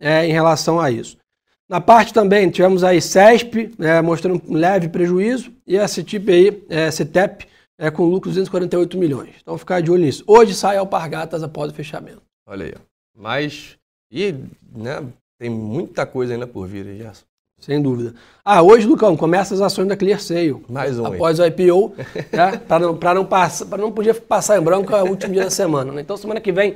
é, 0.00 0.26
em 0.26 0.32
relação 0.32 0.80
a 0.80 0.90
isso. 0.90 1.16
Na 1.68 1.80
parte 1.80 2.12
também, 2.12 2.50
tivemos 2.50 2.84
aí 2.84 3.00
CESP, 3.00 3.72
né, 3.78 4.02
mostrando 4.02 4.42
um 4.46 4.54
leve 4.54 4.88
prejuízo, 4.88 5.52
e 5.66 5.78
a 5.78 5.88
CETIP 5.88 6.30
aí, 6.30 6.62
é, 6.68 6.90
CETEP, 6.90 7.46
é, 7.78 7.90
com 7.90 8.04
lucro 8.04 8.30
de 8.30 8.34
248 8.34 8.98
milhões. 8.98 9.34
Então, 9.40 9.56
ficar 9.56 9.80
de 9.80 9.90
olho 9.90 10.02
nisso. 10.02 10.22
Hoje 10.26 10.54
sai 10.54 10.76
Alpargatas 10.76 11.42
após 11.42 11.70
o 11.70 11.74
fechamento. 11.74 12.22
Olha 12.46 12.66
aí. 12.66 12.74
Mas, 13.16 13.78
e, 14.10 14.34
né, 14.72 15.04
tem 15.38 15.48
muita 15.48 16.04
coisa 16.04 16.34
ainda 16.34 16.46
por 16.46 16.68
vir, 16.68 16.84
Gerson. 16.96 17.24
Sem 17.64 17.80
dúvida. 17.80 18.12
Ah, 18.44 18.60
hoje, 18.60 18.86
Lucão, 18.86 19.16
começa 19.16 19.54
as 19.54 19.62
ações 19.62 19.88
da 19.88 19.96
Clear 19.96 20.20
Sale. 20.20 20.62
Mais 20.68 20.98
um. 20.98 21.06
Após 21.06 21.38
o 21.38 21.46
IPO, 21.46 21.94
né? 22.30 22.58
para 22.68 22.78
não, 22.78 22.94
pra 22.94 23.14
não, 23.14 23.24
passar, 23.24 23.64
pra 23.64 23.78
não 23.78 23.90
podia 23.90 24.12
passar 24.12 24.58
em 24.58 24.60
branco 24.60 24.94
o 24.94 25.08
último 25.08 25.32
dia 25.32 25.44
da 25.44 25.50
semana. 25.50 25.90
Né? 25.90 26.02
Então, 26.02 26.14
semana 26.14 26.42
que 26.42 26.52
vem 26.52 26.74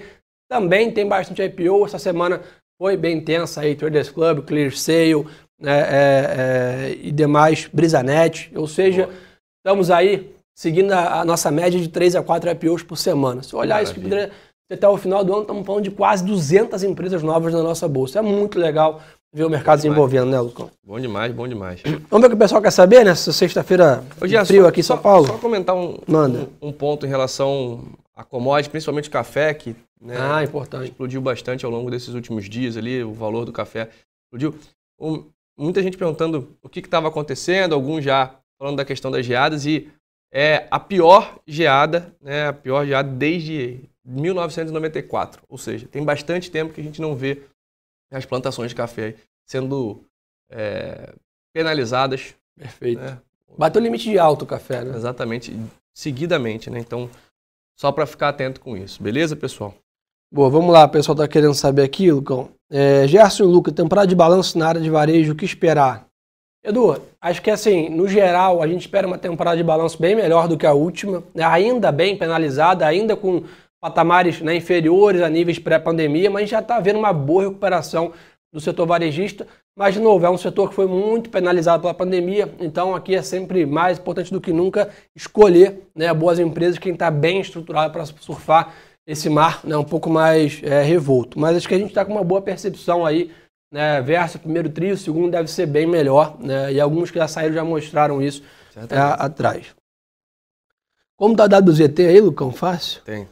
também 0.51 0.91
tem 0.91 1.07
bastante 1.07 1.43
IPO. 1.43 1.85
Essa 1.85 1.99
semana 1.99 2.41
foi 2.81 2.97
bem 2.97 3.19
intensa 3.19 3.61
aí, 3.61 3.75
Traders 3.75 4.09
Club, 4.09 4.47
Clear 4.47 4.73
Sale 4.75 5.27
né? 5.61 5.79
é, 5.79 5.85
é, 5.93 6.99
e 7.03 7.13
demais, 7.13 7.69
Brisanet. 7.71 8.51
Ou 8.57 8.67
seja, 8.67 9.05
Boa. 9.05 9.15
estamos 9.59 9.91
aí 9.91 10.35
seguindo 10.57 10.93
a, 10.93 11.21
a, 11.21 11.25
nossa 11.27 11.51
média 11.51 11.79
de 11.79 11.89
3 11.89 12.17
a 12.17 12.23
4 12.23 12.51
IPOs 12.53 12.83
por 12.83 12.97
semana. 12.97 13.43
Se 13.43 13.55
olhar 13.55 13.83
Maravilha. 13.83 14.25
isso 14.25 14.49
até 14.73 14.89
o 14.89 14.97
final 14.97 15.23
do 15.23 15.33
ano, 15.35 15.43
estamos 15.43 15.67
falando 15.67 15.85
de 15.85 15.91
quase 15.91 16.25
200 16.25 16.83
empresas 16.83 17.23
novas 17.23 17.53
na 17.53 17.63
nossa 17.63 17.87
bolsa. 17.87 18.21
É 18.21 18.23
muito 18.23 18.59
legal 18.59 19.03
ver 19.33 19.45
o 19.45 19.51
mercado 19.51 19.81
se 19.81 19.89
envolvendo, 19.89 20.31
né, 20.31 20.41
Lucão? 20.41 20.71
Bom 20.85 20.99
demais, 20.99 21.33
bom 21.33 21.47
demais. 21.47 21.83
Vamos 22.11 22.21
ver 22.21 22.27
o 22.27 22.31
que 22.31 22.37
o 22.37 22.39
pessoal 22.39 22.63
quer 22.63 22.71
saber 22.71 23.05
nessa 23.05 23.33
sexta-feira 23.33 24.03
frio 24.47 24.67
aqui 24.67 24.81
em 24.81 24.83
São 24.83 24.99
Paulo? 24.99 25.27
Só 25.27 25.39
comentar 25.39 25.77
um, 25.77 25.99
Manda. 26.07 26.49
Um, 26.61 26.69
um, 26.69 26.73
ponto 26.73 27.05
em 27.05 27.09
relação 27.09 27.85
a 28.15 28.25
commodities, 28.25 28.69
principalmente 28.69 29.11
café, 29.11 29.53
que 29.55 29.77
né, 30.01 30.17
ah, 30.19 30.43
importante. 30.43 30.85
explodiu 30.85 31.21
bastante 31.21 31.65
ao 31.65 31.71
longo 31.71 31.91
desses 31.91 32.15
últimos 32.15 32.49
dias 32.49 32.77
ali, 32.77 33.03
o 33.03 33.13
valor 33.13 33.45
do 33.45 33.53
café 33.53 33.89
explodiu. 34.25 34.55
Um, 34.99 35.25
muita 35.57 35.83
gente 35.83 35.97
perguntando 35.97 36.57
o 36.63 36.69
que 36.69 36.81
estava 36.81 37.09
acontecendo, 37.09 37.75
alguns 37.75 38.05
já 38.05 38.35
falando 38.59 38.77
da 38.77 38.85
questão 38.85 39.11
das 39.11 39.25
geadas 39.25 39.67
e 39.67 39.89
é 40.33 40.67
a 40.71 40.79
pior 40.79 41.39
geada, 41.47 42.15
né, 42.21 42.49
a 42.49 42.53
pior 42.53 42.87
geada 42.87 43.09
desde 43.09 43.81
1994, 44.05 45.43
ou 45.49 45.59
seja, 45.59 45.87
tem 45.87 46.03
bastante 46.03 46.51
tempo 46.51 46.73
que 46.73 46.81
a 46.81 46.85
gente 46.85 47.01
não 47.01 47.15
vê 47.15 47.43
as 48.11 48.25
plantações 48.25 48.71
de 48.71 48.75
café 48.75 49.15
sendo 49.47 50.05
é, 50.51 51.15
penalizadas. 51.53 52.35
Perfeito. 52.57 53.01
Né? 53.01 53.19
Bateu 53.57 53.81
o 53.81 53.85
limite 53.85 54.11
de 54.11 54.19
alto 54.19 54.43
o 54.43 54.47
café, 54.47 54.85
né? 54.85 54.97
Exatamente, 54.97 55.59
seguidamente, 55.95 56.71
né? 56.71 56.79
Então, 56.79 57.09
só 57.77 57.91
para 57.91 58.07
ficar 58.07 58.29
atento 58.29 58.61
com 58.61 58.77
isso, 58.77 59.03
beleza, 59.03 59.35
pessoal? 59.35 59.75
Boa, 60.31 60.51
vamos 60.51 60.73
lá, 60.73 60.85
o 60.85 60.89
pessoal 60.89 61.15
está 61.15 61.27
querendo 61.27 61.55
saber 61.55 61.83
aqui, 61.83 62.13
Lucão. 62.13 62.51
É, 62.71 63.07
Gerson 63.09 63.45
e 63.45 63.47
Luca, 63.47 63.73
temporada 63.73 64.07
de 64.07 64.15
balanço 64.15 64.59
na 64.59 64.69
área 64.69 64.81
de 64.81 64.91
varejo, 64.91 65.33
o 65.33 65.35
que 65.35 65.45
esperar? 65.45 66.07
Edu, 66.63 67.01
acho 67.21 67.41
que 67.41 67.51
assim, 67.51 67.89
no 67.89 68.07
geral, 68.07 68.63
a 68.63 68.67
gente 68.67 68.83
espera 68.83 69.07
uma 69.07 69.17
temporada 69.17 69.57
de 69.57 69.65
balanço 69.65 69.99
bem 69.99 70.15
melhor 70.15 70.47
do 70.49 70.59
que 70.59 70.67
a 70.67 70.73
última, 70.75 71.23
né? 71.35 71.45
ainda 71.45 71.91
bem 71.91 72.17
penalizada, 72.17 72.87
ainda 72.87 73.17
com 73.17 73.45
patamares 73.81 74.41
né, 74.41 74.57
inferiores 74.57 75.23
a 75.23 75.29
níveis 75.29 75.59
pré-pandemia, 75.59 76.31
mas 76.31 76.51
já 76.51 76.61
está 76.61 76.81
vendo 76.81 76.99
uma 76.99 77.13
boa 77.13 77.45
recuperação 77.45 78.13
do 78.53 78.61
setor 78.61 78.87
varejista. 78.87 79.47
Mas, 79.77 79.95
de 79.95 80.01
novo, 80.01 80.27
é 80.27 80.31
um 80.31 80.37
setor 80.37 80.71
que 80.71 80.75
foi 80.75 80.89
muito 80.89 81.31
penalizado 81.31 81.83
pela 81.83 81.95
pandemia, 81.95 82.53
então 82.59 82.97
aqui 82.97 83.15
é 83.15 83.23
sempre 83.23 83.65
mais 83.65 83.99
importante 83.99 84.33
do 84.33 84.41
que 84.41 84.53
nunca 84.53 84.91
escolher 85.15 85.89
né, 85.95 86.13
boas 86.13 86.41
empresas, 86.41 86.79
quem 86.79 86.95
está 86.95 87.11
bem 87.13 87.41
estruturado 87.41 87.93
para 87.93 88.05
surfar 88.05 88.75
esse 89.07 89.31
mar 89.31 89.61
né, 89.65 89.77
um 89.77 89.85
pouco 89.85 90.11
mais 90.11 90.61
é, 90.65 90.83
revolto. 90.83 91.39
Mas 91.39 91.57
acho 91.57 91.69
que 91.69 91.75
a 91.75 91.79
gente 91.79 91.91
está 91.91 92.05
com 92.05 92.11
uma 92.11 92.25
boa 92.25 92.43
percepção 92.43 93.07
aí, 93.07 93.31
né, 93.73 94.01
versus 94.03 94.41
primeiro 94.41 94.69
trio, 94.69 94.95
o 94.95 94.99
segundo 94.99 95.31
deve 95.31 95.49
ser 95.49 95.67
bem 95.67 95.87
melhor, 95.87 96.37
né, 96.41 96.73
e 96.73 96.81
alguns 96.81 97.13
que 97.13 97.19
já 97.19 97.29
saíram 97.29 97.55
já 97.55 97.65
mostraram 97.65 98.21
isso 98.21 98.43
é, 98.75 98.99
atrás. 98.99 99.77
Como 101.17 101.35
está 101.35 101.47
dado 101.47 101.69
o 101.69 101.73
ZT 101.73 102.03
aí, 102.03 102.21
Lucão? 102.21 102.51
Fácil? 102.51 103.03
Tem. 103.03 103.29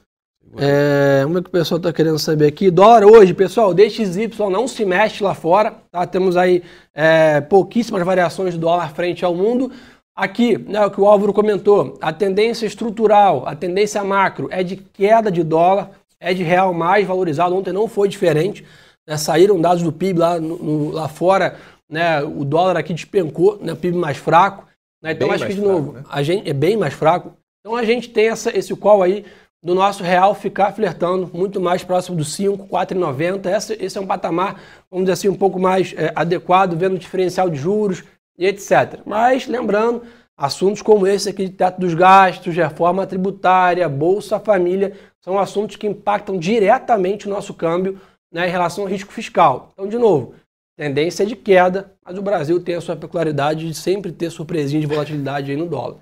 É, 0.59 1.23
como 1.25 1.39
é 1.39 1.43
que 1.43 1.49
o 1.49 1.53
pessoal 1.53 1.77
está 1.79 1.93
querendo 1.93 2.19
saber 2.19 2.47
aqui? 2.47 2.71
Dólar 2.71 3.05
hoje, 3.05 3.35
pessoal, 3.35 3.75
DXY 3.75 4.31
não 4.51 4.67
se 4.67 4.85
mexe 4.85 5.23
lá 5.23 5.35
fora, 5.35 5.75
tá? 5.91 6.07
Temos 6.07 6.37
aí 6.37 6.63
é, 6.95 7.41
pouquíssimas 7.41 8.03
variações 8.05 8.55
do 8.55 8.61
dólar 8.61 8.95
frente 8.95 9.25
ao 9.25 9.35
mundo. 9.35 9.71
Aqui, 10.15 10.57
né, 10.57 10.85
o 10.85 10.91
que 10.91 10.99
o 11.01 11.07
Álvaro 11.07 11.33
comentou, 11.33 11.99
a 12.01 12.11
tendência 12.11 12.65
estrutural, 12.65 13.47
a 13.47 13.55
tendência 13.55 14.03
macro 14.03 14.49
é 14.51 14.63
de 14.63 14.77
queda 14.77 15.31
de 15.31 15.43
dólar, 15.43 15.91
é 16.19 16.33
de 16.33 16.43
real 16.43 16.73
mais 16.73 17.07
valorizado. 17.07 17.55
Ontem 17.55 17.73
não 17.73 17.87
foi 17.87 18.09
diferente. 18.09 18.65
Né? 19.07 19.19
Saíram 19.19 19.61
dados 19.61 19.83
do 19.83 19.93
PIB 19.93 20.19
lá, 20.19 20.41
no, 20.41 20.57
no, 20.57 20.91
lá 20.91 21.07
fora, 21.07 21.57
né? 21.89 22.23
o 22.23 22.45
dólar 22.47 22.79
aqui 22.79 22.95
despencou, 22.95 23.59
né? 23.61 23.75
PIB 23.75 23.97
mais 23.97 24.17
fraco. 24.17 24.67
Né? 25.03 25.13
Então, 25.13 25.29
bem 25.29 25.35
acho 25.35 25.47
que, 25.47 25.55
de 25.55 25.61
novo, 25.61 25.93
fraco, 25.93 26.09
né? 26.09 26.15
a 26.15 26.23
gente 26.23 26.49
é 26.49 26.53
bem 26.55 26.79
mais 26.79 26.95
fraco. 26.95 27.37
Então, 27.61 27.77
a 27.77 27.85
gente 27.85 28.09
tem 28.09 28.29
essa, 28.29 28.57
esse 28.57 28.75
qual 28.75 29.03
aí 29.03 29.25
do 29.63 29.75
nosso 29.75 30.03
real 30.03 30.35
ficar 30.35 30.73
flertando 30.73 31.31
muito 31.33 31.61
mais 31.61 31.83
próximo 31.83 32.17
dos 32.17 32.35
5, 32.35 32.69
4,90. 32.69 33.47
Esse, 33.47 33.73
esse 33.75 33.99
é 33.99 34.01
um 34.01 34.07
patamar, 34.07 34.61
vamos 34.91 35.07
dizer 35.07 35.13
assim, 35.13 35.29
um 35.29 35.35
pouco 35.35 35.59
mais 35.59 35.93
é, 35.97 36.13
adequado, 36.15 36.77
vendo 36.77 36.95
o 36.95 36.99
diferencial 36.99 37.51
de 37.51 37.57
juros 37.57 38.05
e 38.39 38.47
etc. 38.47 39.01
Mas, 39.05 39.47
lembrando, 39.47 40.03
assuntos 40.37 40.83
como 40.83 41.07
esse 41.07 41.29
aqui 41.29 41.47
de 41.47 41.53
teto 41.53 41.81
dos 41.81 41.95
gastos, 41.95 42.55
reforma 42.55 43.07
tributária, 43.07 43.89
Bolsa 43.89 44.39
Família, 44.39 44.93
são 45.21 45.39
assuntos 45.39 45.77
que 45.77 45.87
impactam 45.87 46.39
diretamente 46.39 47.27
o 47.27 47.31
nosso 47.31 47.55
câmbio 47.55 48.01
né, 48.33 48.47
em 48.47 48.51
relação 48.51 48.85
ao 48.85 48.91
risco 48.91 49.13
fiscal. 49.13 49.71
Então, 49.73 49.89
de 49.89 49.99
novo, 49.99 50.35
tendência 50.77 51.25
de 51.25 51.35
queda, 51.35 51.93
mas 52.05 52.19
o 52.19 52.23
Brasil 52.23 52.63
tem 52.63 52.75
a 52.75 52.81
sua 52.81 52.95
peculiaridade 52.95 53.67
de 53.67 53.75
sempre 53.75 54.13
ter 54.13 54.31
surpresinha 54.31 54.81
de 54.81 54.87
volatilidade 54.87 55.51
aí 55.51 55.57
no 55.57 55.67
dólar. 55.67 55.99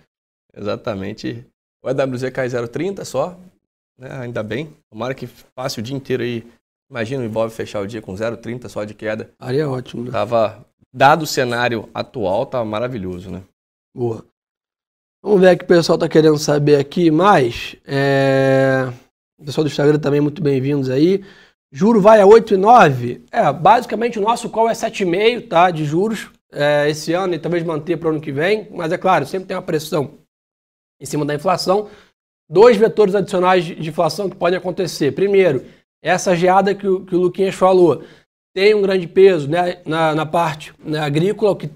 Exatamente. 0.55 1.47
O 1.85 1.91
EWZ 1.91 2.31
cai 2.31 2.49
0,30 2.49 3.05
só, 3.05 3.39
né? 3.99 4.09
ainda 4.11 4.43
bem. 4.43 4.75
Tomara 4.91 5.15
que 5.15 5.29
passe 5.55 5.79
o 5.79 5.83
dia 5.83 5.95
inteiro 5.95 6.23
aí. 6.23 6.43
Imagina 6.91 7.23
o 7.23 7.27
Ibov 7.27 7.51
fechar 7.51 7.83
o 7.83 7.87
dia 7.87 8.01
com 8.01 8.15
0,30 8.15 8.69
só 8.71 8.85
de 8.85 8.95
queda. 8.95 9.31
Aí 9.39 9.59
é 9.59 9.67
ótimo, 9.67 10.05
né? 10.05 10.11
Tava, 10.11 10.65
dado 10.91 11.25
o 11.25 11.27
cenário 11.27 11.87
atual, 11.93 12.47
tava 12.47 12.65
maravilhoso, 12.65 13.31
né? 13.31 13.43
Boa. 13.95 14.25
Vamos 15.23 15.43
ver 15.43 15.55
o 15.55 15.59
que 15.59 15.65
o 15.65 15.69
pessoal 15.69 15.99
tá 15.99 16.09
querendo 16.09 16.39
saber 16.39 16.77
aqui 16.77 17.11
mais. 17.11 17.77
É... 17.85 18.91
O 19.39 19.45
pessoal 19.45 19.65
do 19.65 19.69
Instagram 19.69 19.99
também 19.99 20.23
muito 20.23 20.43
bem-vindos 20.43 20.89
aí. 20.89 21.23
Juro 21.71 22.01
vai 22.01 22.19
a 22.19 22.25
8,9? 22.25 23.21
É, 23.31 23.53
basicamente 23.53 24.19
o 24.19 24.23
nosso 24.23 24.49
call 24.49 24.71
é 24.71 24.73
7,5, 24.73 25.49
tá? 25.49 25.71
De 25.71 25.85
juros 25.85 26.31
é, 26.51 26.89
esse 26.89 27.13
ano 27.13 27.35
e 27.35 27.39
talvez 27.39 27.63
manter 27.63 27.99
para 27.99 28.09
o 28.09 28.13
ano 28.13 28.21
que 28.23 28.33
vem. 28.33 28.69
Mas 28.71 28.91
é 28.91 28.97
claro, 28.97 29.27
sempre 29.27 29.49
tem 29.49 29.57
uma 29.57 29.63
pressão 29.63 30.24
em 31.05 31.07
cima 31.07 31.25
da 31.25 31.35
inflação 31.35 31.89
dois 32.49 32.77
vetores 32.77 33.15
adicionais 33.15 33.65
de 33.65 33.89
inflação 33.89 34.29
que 34.29 34.37
podem 34.37 34.59
acontecer. 34.59 35.13
Primeiro, 35.13 35.65
essa 36.03 36.37
geada 36.37 36.75
que 36.75 36.87
o, 36.87 37.05
que 37.05 37.15
o 37.15 37.21
Luquinhas 37.21 37.55
falou 37.55 38.03
tem 38.55 38.75
um 38.75 38.83
grande 38.83 39.07
peso 39.09 39.49
né, 39.49 39.79
na, 39.85 40.15
na 40.15 40.27
parte 40.27 40.73
né, 40.79 40.99
agrícola, 40.99 41.57
que 41.57 41.69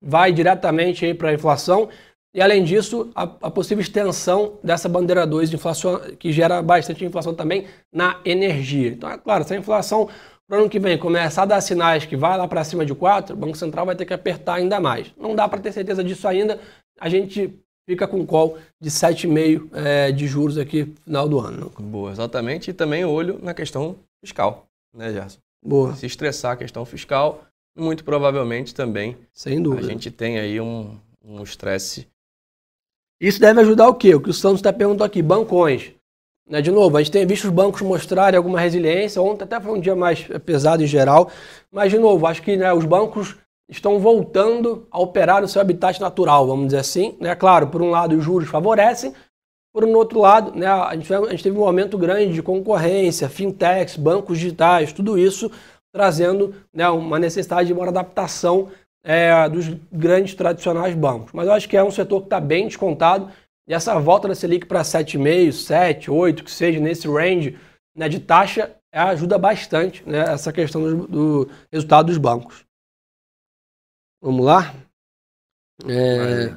vai 0.00 0.32
diretamente 0.32 1.12
para 1.14 1.30
a 1.30 1.34
inflação. 1.34 1.88
E, 2.34 2.40
além 2.40 2.64
disso, 2.64 3.10
a, 3.14 3.24
a, 3.24 3.50
possível 3.50 3.82
extensão 3.82 4.58
dessa 4.62 4.88
bandeira 4.88 5.26
2 5.26 5.50
de 5.50 5.56
inflação, 5.56 6.00
que 6.18 6.32
gera 6.32 6.62
bastante 6.62 7.04
inflação 7.04 7.34
também 7.34 7.66
na 7.92 8.20
energia. 8.24 8.88
Então, 8.88 9.10
é 9.10 9.18
claro, 9.18 9.44
se 9.44 9.52
a 9.52 9.56
inflação 9.56 10.08
para 10.48 10.58
o 10.58 10.60
ano 10.60 10.70
que 10.70 10.78
vem 10.78 10.96
começar 10.96 11.42
a 11.42 11.46
dar 11.46 11.60
sinais 11.60 12.06
que 12.06 12.16
vai 12.16 12.38
lá 12.38 12.46
para 12.46 12.64
cima 12.64 12.86
de 12.86 12.94
4, 12.94 13.34
o 13.34 13.38
Banco 13.38 13.56
Central 13.56 13.84
vai 13.84 13.96
ter 13.96 14.04
que 14.04 14.14
apertar 14.14 14.54
ainda 14.54 14.80
mais. 14.80 15.12
Não 15.16 15.34
dá 15.34 15.48
para 15.48 15.60
ter 15.60 15.72
certeza 15.72 16.04
disso 16.04 16.26
ainda. 16.28 16.58
A 17.00 17.08
gente 17.08 17.61
fica 17.86 18.06
com 18.06 18.24
call 18.26 18.58
de 18.80 18.90
7,5% 18.90 19.68
é, 19.74 20.12
de 20.12 20.26
juros 20.26 20.58
aqui 20.58 20.84
no 20.84 20.96
final 21.04 21.28
do 21.28 21.40
ano. 21.40 21.72
Boa, 21.78 22.10
exatamente. 22.10 22.70
E 22.70 22.72
também 22.72 23.04
olho 23.04 23.38
na 23.42 23.54
questão 23.54 23.96
fiscal, 24.20 24.66
né, 24.94 25.12
Gerson? 25.12 25.38
Boa. 25.64 25.94
Se 25.94 26.06
estressar 26.06 26.52
a 26.52 26.56
questão 26.56 26.84
fiscal, 26.84 27.44
muito 27.76 28.04
provavelmente 28.04 28.74
também 28.74 29.16
Sem 29.32 29.62
dúvida. 29.62 29.86
a 29.86 29.90
gente 29.90 30.10
tem 30.10 30.38
aí 30.38 30.60
um 30.60 30.98
estresse. 31.42 32.00
Um 32.00 33.26
Isso 33.26 33.40
deve 33.40 33.60
ajudar 33.60 33.88
o 33.88 33.94
quê? 33.94 34.14
O 34.14 34.20
que 34.20 34.30
o 34.30 34.34
Santos 34.34 34.58
está 34.58 34.72
perguntando 34.72 35.04
aqui, 35.04 35.22
bancões. 35.22 35.92
Né, 36.48 36.60
de 36.60 36.72
novo, 36.72 36.96
a 36.96 37.02
gente 37.02 37.12
tem 37.12 37.24
visto 37.24 37.44
os 37.44 37.50
bancos 37.50 37.80
mostrarem 37.82 38.36
alguma 38.36 38.60
resiliência. 38.60 39.22
Ontem 39.22 39.44
até 39.44 39.60
foi 39.60 39.72
um 39.72 39.80
dia 39.80 39.94
mais 39.94 40.26
pesado 40.44 40.82
em 40.82 40.86
geral. 40.86 41.30
Mas, 41.70 41.90
de 41.90 41.98
novo, 41.98 42.26
acho 42.26 42.42
que 42.42 42.56
né, 42.56 42.72
os 42.72 42.84
bancos 42.84 43.36
estão 43.72 43.98
voltando 43.98 44.86
a 44.90 45.00
operar 45.00 45.40
no 45.40 45.48
seu 45.48 45.60
habitat 45.60 46.00
natural, 46.00 46.46
vamos 46.46 46.66
dizer 46.66 46.78
assim. 46.78 47.16
Né? 47.18 47.34
Claro, 47.34 47.68
por 47.68 47.82
um 47.82 47.90
lado 47.90 48.16
os 48.16 48.22
juros 48.22 48.48
favorecem, 48.48 49.14
por 49.74 49.84
um 49.84 49.94
outro 49.94 50.20
lado, 50.20 50.56
né, 50.56 50.66
a, 50.66 50.94
gente, 50.94 51.12
a 51.12 51.30
gente 51.30 51.42
teve 51.42 51.58
um 51.58 51.64
aumento 51.64 51.96
grande 51.96 52.34
de 52.34 52.42
concorrência, 52.42 53.28
fintechs, 53.28 53.96
bancos 53.96 54.38
digitais, 54.38 54.92
tudo 54.92 55.18
isso 55.18 55.50
trazendo 55.94 56.54
né, 56.72 56.88
uma 56.88 57.18
necessidade 57.18 57.68
de 57.68 57.72
uma 57.72 57.88
adaptação 57.88 58.68
é, 59.04 59.48
dos 59.48 59.68
grandes 59.90 60.34
tradicionais 60.34 60.94
bancos. 60.94 61.32
Mas 61.32 61.46
eu 61.46 61.52
acho 61.54 61.68
que 61.68 61.76
é 61.76 61.82
um 61.82 61.90
setor 61.90 62.20
que 62.20 62.26
está 62.26 62.40
bem 62.40 62.66
descontado 62.66 63.30
e 63.68 63.74
essa 63.74 63.98
volta 63.98 64.28
da 64.28 64.34
Selic 64.34 64.66
para 64.66 64.82
7,5, 64.82 65.52
7, 65.52 66.10
8, 66.10 66.44
que 66.44 66.50
seja 66.50 66.80
nesse 66.80 67.08
range 67.08 67.58
né, 67.96 68.08
de 68.08 68.20
taxa, 68.20 68.74
ajuda 68.92 69.38
bastante 69.38 70.02
né, 70.06 70.20
essa 70.32 70.52
questão 70.52 70.82
do, 70.82 71.06
do 71.06 71.50
resultado 71.72 72.06
dos 72.06 72.18
bancos. 72.18 72.64
Vamos 74.22 74.46
lá. 74.46 74.72
É, 75.88 76.54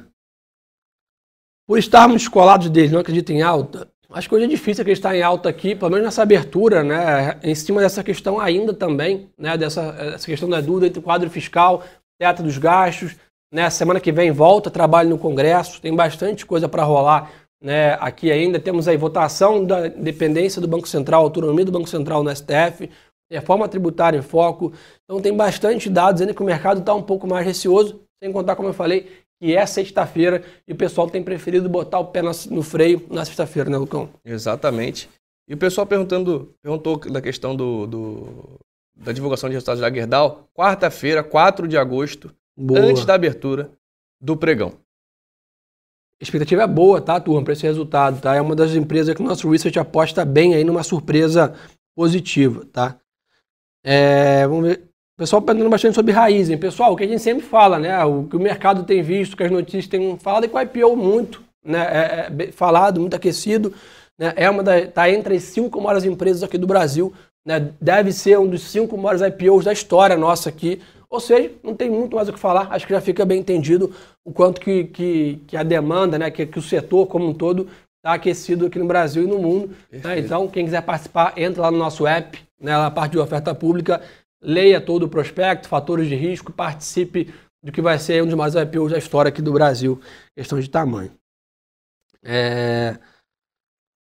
por 1.66 1.78
estarmos 1.78 2.28
colados 2.28 2.70
deles, 2.70 2.92
não 2.92 3.00
acredito 3.00 3.30
em 3.32 3.42
alta. 3.42 3.90
Acho 4.08 4.28
que 4.28 4.34
hoje 4.36 4.44
é 4.44 4.48
difícil 4.48 4.82
acreditar 4.82 5.16
em 5.16 5.22
alta 5.22 5.48
aqui, 5.48 5.74
pelo 5.74 5.90
menos 5.90 6.04
nessa 6.04 6.22
abertura, 6.22 6.84
né? 6.84 7.40
Em 7.42 7.56
cima 7.56 7.80
dessa 7.80 8.04
questão 8.04 8.38
ainda 8.38 8.72
também, 8.72 9.28
né? 9.36 9.58
Dessa 9.58 9.82
essa 10.14 10.26
questão 10.26 10.48
da 10.48 10.60
dúvida 10.60 10.86
entre 10.86 11.00
o 11.00 11.02
quadro 11.02 11.28
fiscal, 11.28 11.82
teto 12.20 12.44
dos 12.44 12.56
gastos. 12.56 13.16
Né? 13.52 13.68
Semana 13.68 14.00
que 14.00 14.12
vem 14.12 14.30
volta, 14.30 14.70
trabalho 14.70 15.08
no 15.08 15.18
Congresso, 15.18 15.80
tem 15.80 15.94
bastante 15.94 16.46
coisa 16.46 16.68
para 16.68 16.84
rolar 16.84 17.32
né? 17.60 17.94
aqui 17.94 18.30
ainda. 18.30 18.60
Temos 18.60 18.86
aí 18.86 18.96
votação 18.96 19.64
da 19.64 19.88
independência 19.88 20.60
do 20.60 20.68
Banco 20.68 20.86
Central, 20.86 21.24
autonomia 21.24 21.64
do 21.64 21.72
Banco 21.72 21.88
Central 21.88 22.22
no 22.22 22.34
STF, 22.34 22.88
reforma 23.30 23.68
tributária 23.68 24.18
em 24.18 24.22
foco. 24.22 24.72
Então 25.04 25.20
tem 25.20 25.34
bastante 25.34 25.90
dados 25.90 26.20
ainda 26.20 26.34
que 26.34 26.42
o 26.42 26.46
mercado 26.46 26.80
está 26.80 26.94
um 26.94 27.02
pouco 27.02 27.26
mais 27.26 27.44
receoso, 27.44 28.00
sem 28.22 28.32
contar, 28.32 28.56
como 28.56 28.68
eu 28.68 28.74
falei, 28.74 29.10
que 29.40 29.54
é 29.54 29.66
sexta-feira 29.66 30.42
e 30.66 30.72
o 30.72 30.76
pessoal 30.76 31.08
tem 31.08 31.22
preferido 31.22 31.68
botar 31.68 31.98
o 31.98 32.06
pé 32.06 32.22
no 32.22 32.62
freio 32.62 33.06
na 33.10 33.24
sexta-feira, 33.24 33.68
né, 33.68 33.76
Lucão? 33.76 34.08
Exatamente. 34.24 35.08
E 35.48 35.54
o 35.54 35.58
pessoal 35.58 35.86
perguntando, 35.86 36.54
perguntou 36.62 36.98
da 36.98 37.20
questão 37.20 37.54
do, 37.54 37.86
do 37.86 38.58
da 38.96 39.12
divulgação 39.12 39.48
de 39.48 39.54
resultados 39.54 39.80
da 39.80 39.92
Gerdau, 39.92 40.48
quarta-feira, 40.54 41.22
4 41.22 41.68
de 41.68 41.76
agosto, 41.76 42.34
boa. 42.56 42.80
antes 42.80 43.04
da 43.04 43.14
abertura 43.14 43.70
do 44.20 44.36
pregão. 44.36 44.72
A 46.18 46.24
expectativa 46.24 46.62
é 46.62 46.66
boa, 46.66 47.00
tá, 47.00 47.20
turma, 47.20 47.44
para 47.44 47.52
esse 47.52 47.64
resultado, 47.64 48.22
tá? 48.22 48.34
É 48.34 48.40
uma 48.40 48.56
das 48.56 48.72
empresas 48.72 49.14
que 49.14 49.20
o 49.20 49.24
nosso 49.24 49.50
research 49.50 49.78
aposta 49.78 50.24
bem 50.24 50.54
aí 50.54 50.64
numa 50.64 50.82
surpresa 50.82 51.54
positiva, 51.94 52.64
tá? 52.72 52.98
É, 53.88 54.44
vamos 54.48 54.66
ver. 54.66 54.82
O 55.14 55.18
pessoal 55.18 55.40
perguntando 55.40 55.70
bastante 55.70 55.94
sobre 55.94 56.12
Raizen. 56.12 56.58
Pessoal, 56.58 56.92
o 56.92 56.96
que 56.96 57.04
a 57.04 57.06
gente 57.06 57.22
sempre 57.22 57.46
fala, 57.46 57.78
né? 57.78 58.04
O 58.04 58.24
que 58.24 58.36
o 58.36 58.40
mercado 58.40 58.82
tem 58.82 59.00
visto, 59.00 59.36
que 59.36 59.44
as 59.44 59.50
notícias 59.50 59.86
têm 59.86 60.18
falado 60.18 60.44
e 60.44 60.48
que 60.48 60.56
o 60.56 60.60
IPO 60.60 60.96
muito, 60.96 61.40
né? 61.64 61.78
É, 61.80 62.32
é 62.48 62.52
falado, 62.52 63.00
muito 63.00 63.14
aquecido. 63.14 63.72
Né? 64.18 64.32
É 64.34 64.50
uma 64.50 64.64
da, 64.64 64.84
tá 64.88 65.08
entre 65.08 65.36
as 65.36 65.44
cinco 65.44 65.80
maiores 65.80 66.04
empresas 66.04 66.42
aqui 66.42 66.58
do 66.58 66.66
Brasil. 66.66 67.12
Né? 67.46 67.72
Deve 67.80 68.12
ser 68.12 68.38
um 68.40 68.48
dos 68.48 68.62
cinco 68.62 68.98
maiores 68.98 69.22
IPOs 69.22 69.64
da 69.64 69.72
história 69.72 70.16
nossa 70.16 70.48
aqui. 70.48 70.82
Ou 71.08 71.20
seja, 71.20 71.52
não 71.62 71.74
tem 71.74 71.88
muito 71.88 72.16
mais 72.16 72.28
o 72.28 72.32
que 72.32 72.40
falar. 72.40 72.66
Acho 72.72 72.86
que 72.88 72.92
já 72.92 73.00
fica 73.00 73.24
bem 73.24 73.38
entendido 73.38 73.94
o 74.24 74.32
quanto 74.32 74.60
que, 74.60 74.84
que, 74.84 75.40
que 75.46 75.56
a 75.56 75.62
demanda, 75.62 76.18
né? 76.18 76.28
que, 76.28 76.44
que 76.44 76.58
o 76.58 76.62
setor 76.62 77.06
como 77.06 77.28
um 77.28 77.32
todo 77.32 77.68
está 78.06 78.14
aquecido 78.14 78.66
aqui 78.66 78.78
no 78.78 78.86
Brasil 78.86 79.24
e 79.24 79.26
no 79.26 79.38
mundo. 79.38 79.74
Né? 79.90 80.20
Então, 80.20 80.46
quem 80.46 80.64
quiser 80.64 80.82
participar, 80.82 81.34
entra 81.36 81.62
lá 81.62 81.70
no 81.72 81.78
nosso 81.78 82.06
app, 82.06 82.38
né? 82.60 82.70
na 82.70 82.90
parte 82.90 83.12
de 83.12 83.18
oferta 83.18 83.52
pública 83.54 84.00
leia 84.40 84.80
todo 84.80 85.04
o 85.04 85.08
prospecto, 85.08 85.68
fatores 85.68 86.08
de 86.08 86.14
risco, 86.14 86.52
participe 86.52 87.34
do 87.60 87.72
que 87.72 87.82
vai 87.82 87.98
ser 87.98 88.22
um 88.22 88.26
dos 88.26 88.36
mais 88.36 88.54
IPOs 88.54 88.92
da 88.92 88.98
história 88.98 89.28
aqui 89.28 89.42
do 89.42 89.52
Brasil, 89.52 90.00
questão 90.36 90.60
de 90.60 90.70
tamanho. 90.70 91.10
É... 92.22 92.96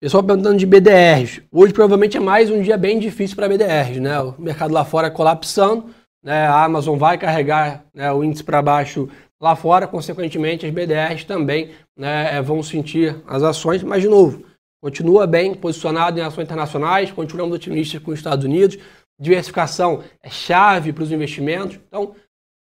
Pessoal 0.00 0.22
perguntando 0.22 0.58
de 0.58 0.66
BDRs. 0.66 1.42
Hoje 1.50 1.72
provavelmente 1.72 2.16
é 2.16 2.20
mais 2.20 2.50
um 2.50 2.62
dia 2.62 2.78
bem 2.78 3.00
difícil 3.00 3.34
para 3.34 3.48
BDRs, 3.48 3.98
né? 3.98 4.20
O 4.20 4.40
mercado 4.40 4.72
lá 4.72 4.84
fora 4.84 5.10
colapsando, 5.10 5.92
né? 6.22 6.46
A 6.46 6.62
Amazon 6.62 6.96
vai 6.96 7.18
carregar 7.18 7.84
né, 7.92 8.12
o 8.12 8.22
índice 8.22 8.44
para 8.44 8.62
baixo 8.62 9.08
lá 9.40 9.54
fora, 9.54 9.86
consequentemente 9.86 10.66
as 10.66 10.72
BDRs 10.72 11.24
também 11.24 11.70
né, 11.96 12.36
é, 12.36 12.42
vão 12.42 12.62
sentir 12.62 13.22
as 13.26 13.42
ações, 13.42 13.82
mas 13.82 14.02
de 14.02 14.08
novo, 14.08 14.44
continua 14.80 15.26
bem 15.26 15.54
posicionado 15.54 16.18
em 16.18 16.22
ações 16.22 16.44
internacionais, 16.44 17.12
continuamos 17.12 17.54
otimistas 17.54 18.02
com 18.02 18.10
os 18.10 18.18
Estados 18.18 18.44
Unidos, 18.44 18.78
diversificação 19.18 20.02
é 20.22 20.30
chave 20.30 20.92
para 20.92 21.04
os 21.04 21.12
investimentos. 21.12 21.78
Então, 21.86 22.14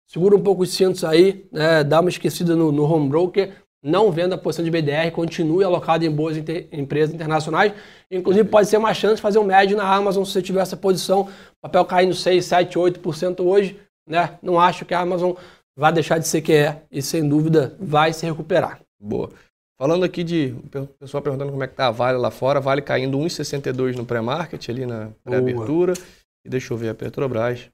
segura 0.07 0.37
um 0.37 0.43
pouco 0.43 0.62
os 0.62 0.73
cintos 0.73 1.05
aí, 1.05 1.47
né, 1.53 1.83
dá 1.85 2.00
uma 2.00 2.11
esquecida 2.11 2.55
no, 2.55 2.71
no 2.71 2.85
home 2.85 3.09
broker, 3.09 3.53
não 3.83 4.12
venda 4.12 4.35
a 4.35 4.39
posição 4.39 4.65
de 4.65 4.71
BDR, 4.71 5.11
continue 5.11 5.65
alocado 5.65 6.04
em 6.04 6.11
boas 6.11 6.37
inter, 6.37 6.69
empresas 6.71 7.15
internacionais. 7.15 7.73
Inclusive, 8.11 8.47
pode 8.49 8.69
ser 8.69 8.76
uma 8.76 8.93
chance 8.93 9.17
de 9.17 9.23
fazer 9.23 9.39
um 9.39 9.45
médio 9.45 9.75
na 9.76 9.91
Amazon 9.91 10.23
se 10.23 10.33
você 10.33 10.43
tiver 10.43 10.61
essa 10.61 10.76
posição. 10.76 11.28
Papel 11.63 11.85
caindo 11.87 12.15
6, 12.15 12.45
7, 12.45 12.78
8% 12.78 13.41
hoje. 13.41 13.80
Né? 14.06 14.39
Não 14.43 14.61
acho 14.61 14.85
que 14.85 14.93
a 14.93 15.00
Amazon 15.00 15.33
vai 15.80 15.93
deixar 15.95 16.19
de 16.19 16.28
ser 16.28 16.43
que 16.43 16.52
é 16.52 16.82
e, 16.93 17.00
sem 17.00 17.26
dúvida, 17.26 17.75
vai 17.80 18.12
se 18.12 18.26
recuperar. 18.26 18.82
Boa. 19.00 19.30
Falando 19.78 20.04
aqui 20.04 20.23
de. 20.23 20.54
O 20.75 20.86
pessoal 20.99 21.23
perguntando 21.23 21.50
como 21.50 21.64
é 21.64 21.66
que 21.66 21.75
tá 21.75 21.86
a 21.86 21.90
Vale 21.90 22.19
lá 22.19 22.30
fora. 22.30 22.60
Vale 22.60 22.82
caindo 22.82 23.19
1,62 23.19 23.97
no 23.97 24.04
pré-market, 24.04 24.69
ali 24.69 24.84
na 24.84 25.10
pré-abertura. 25.25 25.95
E 26.45 26.50
deixa 26.50 26.75
eu 26.75 26.76
ver 26.76 26.90
a 26.90 26.95
Petrobras. 26.95 27.71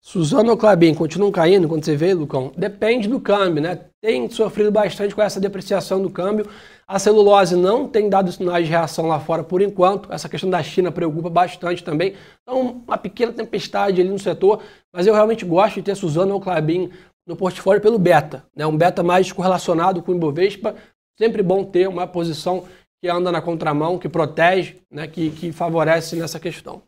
Suzano 0.00 0.52
ou 0.52 0.56
Clabin 0.56 0.94
continuam 0.94 1.32
caindo 1.32 1.68
quando 1.68 1.84
você 1.84 1.96
vê, 1.96 2.14
Lucão? 2.14 2.52
Depende 2.56 3.08
do 3.08 3.20
câmbio, 3.20 3.60
né? 3.60 3.89
Tem 4.02 4.30
sofrido 4.30 4.72
bastante 4.72 5.14
com 5.14 5.20
essa 5.20 5.38
depreciação 5.38 6.00
do 6.00 6.08
câmbio. 6.08 6.48
A 6.88 6.98
celulose 6.98 7.54
não 7.54 7.86
tem 7.86 8.08
dado 8.08 8.32
sinais 8.32 8.64
de 8.64 8.70
reação 8.70 9.06
lá 9.06 9.20
fora 9.20 9.44
por 9.44 9.60
enquanto. 9.60 10.10
Essa 10.10 10.28
questão 10.28 10.48
da 10.48 10.62
China 10.62 10.90
preocupa 10.90 11.28
bastante 11.28 11.84
também. 11.84 12.16
Então, 12.42 12.82
uma 12.86 12.96
pequena 12.96 13.30
tempestade 13.30 14.00
ali 14.00 14.08
no 14.08 14.18
setor. 14.18 14.62
Mas 14.92 15.06
eu 15.06 15.12
realmente 15.12 15.44
gosto 15.44 15.74
de 15.74 15.82
ter 15.82 15.94
Suzano 15.94 16.32
ou 16.32 16.40
Clabin 16.40 16.90
no 17.26 17.36
portfólio 17.36 17.82
pelo 17.82 17.98
beta. 17.98 18.42
Né? 18.56 18.66
Um 18.66 18.76
beta 18.76 19.02
mais 19.02 19.30
correlacionado 19.30 20.02
com 20.02 20.12
o 20.12 20.16
Ibovespa. 20.16 20.74
Sempre 21.18 21.42
bom 21.42 21.62
ter 21.62 21.86
uma 21.86 22.06
posição 22.06 22.66
que 23.02 23.08
anda 23.10 23.30
na 23.30 23.42
contramão, 23.42 23.98
que 23.98 24.08
protege, 24.08 24.76
né, 24.90 25.06
que, 25.06 25.30
que 25.30 25.52
favorece 25.52 26.16
nessa 26.16 26.38
questão. 26.38 26.82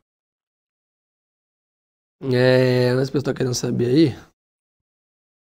É, 2.33 2.91
as 2.91 3.09
pessoas 3.09 3.23
estão 3.23 3.35
querendo 3.35 3.55
saber 3.55 3.87
aí. 3.87 4.32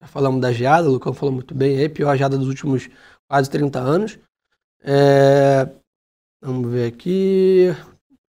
Já 0.00 0.08
falamos 0.08 0.40
da 0.40 0.52
geada, 0.52 0.88
o 0.88 0.92
Lucão 0.92 1.12
falou 1.12 1.34
muito 1.34 1.54
bem 1.54 1.78
aí, 1.78 1.88
pior 1.88 2.16
geada 2.16 2.38
dos 2.38 2.48
últimos 2.48 2.88
quase 3.28 3.50
30 3.50 3.78
anos. 3.78 4.18
É, 4.82 5.68
vamos 6.42 6.70
ver 6.70 6.86
aqui. 6.86 7.68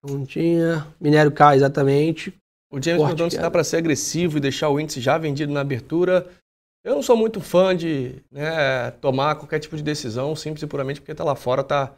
Não 0.04 0.26
tinha. 0.26 0.88
Minério 1.00 1.32
cai, 1.32 1.56
exatamente. 1.56 2.34
O 2.72 2.82
James 2.82 3.02
perguntando 3.02 3.32
se 3.32 3.40
dá 3.40 3.52
para 3.52 3.64
ser 3.64 3.78
agressivo 3.78 4.38
e 4.38 4.42
deixar 4.42 4.70
o 4.70 4.80
índice 4.80 5.00
já 5.00 5.18
vendido 5.18 5.52
na 5.52 5.62
abertura. 5.62 6.28
Eu 6.84 6.96
não 6.96 7.04
sou 7.04 7.16
muito 7.16 7.40
fã 7.40 7.76
de 7.76 8.16
né, 8.32 8.92
tomar 9.00 9.36
qualquer 9.36 9.60
tipo 9.60 9.78
de 9.78 9.84
decisão, 9.84 10.36
simples 10.36 10.64
e 10.64 10.68
puramente 10.68 11.00
porque 11.00 11.12
está 11.12 11.24
lá 11.24 11.36
fora, 11.36 11.62
está 11.62 11.96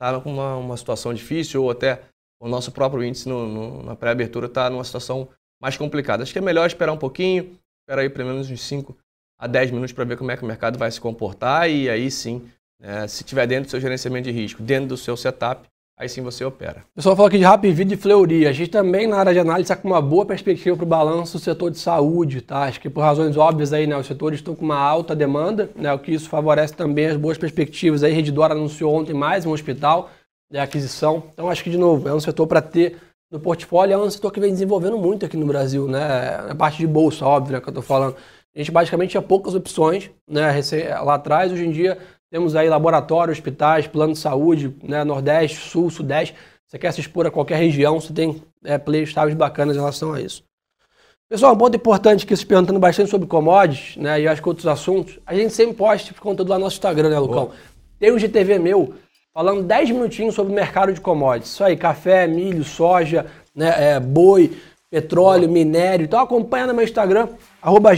está 0.00 0.20
com 0.20 0.30
uma, 0.30 0.56
uma 0.56 0.76
situação 0.76 1.12
difícil, 1.12 1.62
ou 1.62 1.70
até 1.70 2.02
o 2.40 2.48
nosso 2.48 2.70
próprio 2.70 3.02
índice 3.02 3.28
no, 3.28 3.46
no, 3.46 3.82
na 3.82 3.96
pré-abertura 3.96 4.46
está 4.46 4.68
numa 4.68 4.84
situação 4.84 5.28
mais 5.60 5.76
complicada. 5.76 6.22
Acho 6.22 6.32
que 6.32 6.38
é 6.38 6.42
melhor 6.42 6.66
esperar 6.66 6.92
um 6.92 6.98
pouquinho, 6.98 7.58
esperar 7.82 8.02
aí 8.02 8.10
pelo 8.10 8.28
menos 8.28 8.50
uns 8.50 8.60
5 8.60 8.96
a 9.38 9.46
10 9.46 9.70
minutos 9.70 9.92
para 9.92 10.04
ver 10.04 10.16
como 10.16 10.30
é 10.30 10.36
que 10.36 10.42
o 10.42 10.46
mercado 10.46 10.78
vai 10.78 10.90
se 10.90 11.00
comportar 11.00 11.70
e 11.70 11.88
aí 11.88 12.10
sim, 12.10 12.42
né, 12.80 13.06
se 13.06 13.24
tiver 13.24 13.46
dentro 13.46 13.66
do 13.66 13.70
seu 13.70 13.80
gerenciamento 13.80 14.24
de 14.24 14.32
risco, 14.32 14.62
dentro 14.62 14.88
do 14.88 14.96
seu 14.96 15.16
setup, 15.16 15.68
aí 15.98 16.08
sim 16.08 16.22
você 16.22 16.44
opera. 16.44 16.84
O 16.92 16.96
pessoal 16.96 17.16
falou 17.16 17.28
aqui 17.28 17.38
de 17.38 17.44
Rapid 17.44 17.92
e 17.92 17.96
Fleury. 17.96 18.46
A 18.46 18.52
gente 18.52 18.70
também 18.70 19.06
na 19.06 19.16
área 19.16 19.32
de 19.32 19.38
análise 19.38 19.62
está 19.62 19.76
com 19.76 19.88
uma 19.88 20.00
boa 20.00 20.26
perspectiva 20.26 20.76
para 20.76 20.84
o 20.84 20.88
balanço 20.88 21.38
do 21.38 21.42
setor 21.42 21.70
de 21.70 21.78
saúde, 21.78 22.42
tá? 22.42 22.64
Acho 22.64 22.80
que 22.80 22.90
por 22.90 23.00
razões 23.00 23.36
óbvias 23.36 23.72
aí, 23.72 23.86
né, 23.86 23.96
os 23.96 24.06
setores 24.06 24.40
estão 24.40 24.54
com 24.54 24.64
uma 24.64 24.78
alta 24.78 25.16
demanda, 25.16 25.70
né, 25.74 25.92
o 25.92 25.98
que 25.98 26.12
isso 26.12 26.28
favorece 26.28 26.74
também 26.74 27.06
as 27.06 27.16
boas 27.16 27.38
perspectivas. 27.38 28.02
Aí, 28.02 28.12
Redditor 28.12 28.52
anunciou 28.52 28.94
ontem 28.94 29.14
mais 29.14 29.46
um 29.46 29.52
hospital 29.52 30.10
de 30.50 30.58
aquisição. 30.58 31.24
Então, 31.32 31.48
acho 31.48 31.64
que, 31.64 31.70
de 31.70 31.78
novo, 31.78 32.08
é 32.08 32.14
um 32.14 32.20
setor 32.20 32.46
para 32.46 32.60
ter 32.60 32.96
no 33.32 33.40
portfólio, 33.40 33.94
é 33.94 33.98
um 33.98 34.08
setor 34.08 34.30
que 34.30 34.38
vem 34.38 34.52
desenvolvendo 34.52 34.96
muito 34.96 35.26
aqui 35.26 35.36
no 35.36 35.46
Brasil, 35.46 35.88
né? 35.88 36.44
Na 36.46 36.54
parte 36.54 36.78
de 36.78 36.86
bolsa, 36.86 37.24
óbvio, 37.24 37.54
né, 37.54 37.60
que 37.60 37.68
eu 37.68 37.70
estou 37.70 37.82
falando. 37.82 38.16
A 38.56 38.58
gente 38.58 38.72
basicamente 38.72 39.10
tinha 39.10 39.22
poucas 39.22 39.54
opções, 39.54 40.10
né? 40.26 40.50
Lá 41.04 41.16
atrás, 41.16 41.52
hoje 41.52 41.66
em 41.66 41.70
dia, 41.70 41.98
temos 42.30 42.56
aí 42.56 42.70
laboratório, 42.70 43.30
hospitais, 43.30 43.86
plano 43.86 44.14
de 44.14 44.18
saúde, 44.18 44.74
né? 44.82 45.04
Nordeste, 45.04 45.58
Sul, 45.58 45.90
Sudeste. 45.90 46.34
Você 46.66 46.78
quer 46.78 46.90
se 46.92 47.02
expor 47.02 47.26
a 47.26 47.30
qualquer 47.30 47.58
região, 47.58 48.00
você 48.00 48.14
tem 48.14 48.42
é, 48.64 48.78
players 48.78 49.10
estáveis 49.10 49.36
bacanas 49.36 49.76
em 49.76 49.78
relação 49.78 50.14
a 50.14 50.22
isso. 50.22 50.42
Pessoal, 51.28 51.52
um 51.52 51.58
ponto 51.58 51.76
importante 51.76 52.24
que 52.24 52.34
se 52.34 52.46
perguntando 52.46 52.78
bastante 52.78 53.10
sobre 53.10 53.28
commodities, 53.28 53.96
né? 53.98 54.22
E 54.22 54.26
acho 54.26 54.40
que 54.40 54.48
outros 54.48 54.66
assuntos, 54.66 55.18
a 55.26 55.34
gente 55.34 55.52
sempre 55.52 55.74
posta 55.74 56.14
conteúdo 56.14 56.48
lá 56.48 56.56
no 56.56 56.64
nosso 56.64 56.76
Instagram, 56.76 57.10
né, 57.10 57.18
Lucão? 57.18 57.46
Boa. 57.46 57.56
Tem 57.98 58.10
um 58.10 58.18
GTV 58.18 58.58
meu 58.58 58.94
falando 59.34 59.64
10 59.64 59.90
minutinhos 59.90 60.34
sobre 60.34 60.50
o 60.50 60.56
mercado 60.56 60.94
de 60.94 61.00
commodities. 61.00 61.52
Isso 61.52 61.62
aí, 61.62 61.76
café, 61.76 62.26
milho, 62.26 62.64
soja, 62.64 63.26
né, 63.54 63.74
é, 63.76 64.00
boi, 64.00 64.56
petróleo, 64.90 65.48
minério. 65.48 66.04
Então 66.04 66.20
acompanha 66.20 66.66
no 66.66 66.74
meu 66.74 66.84
Instagram, 66.84 67.28
arroba 67.60 67.90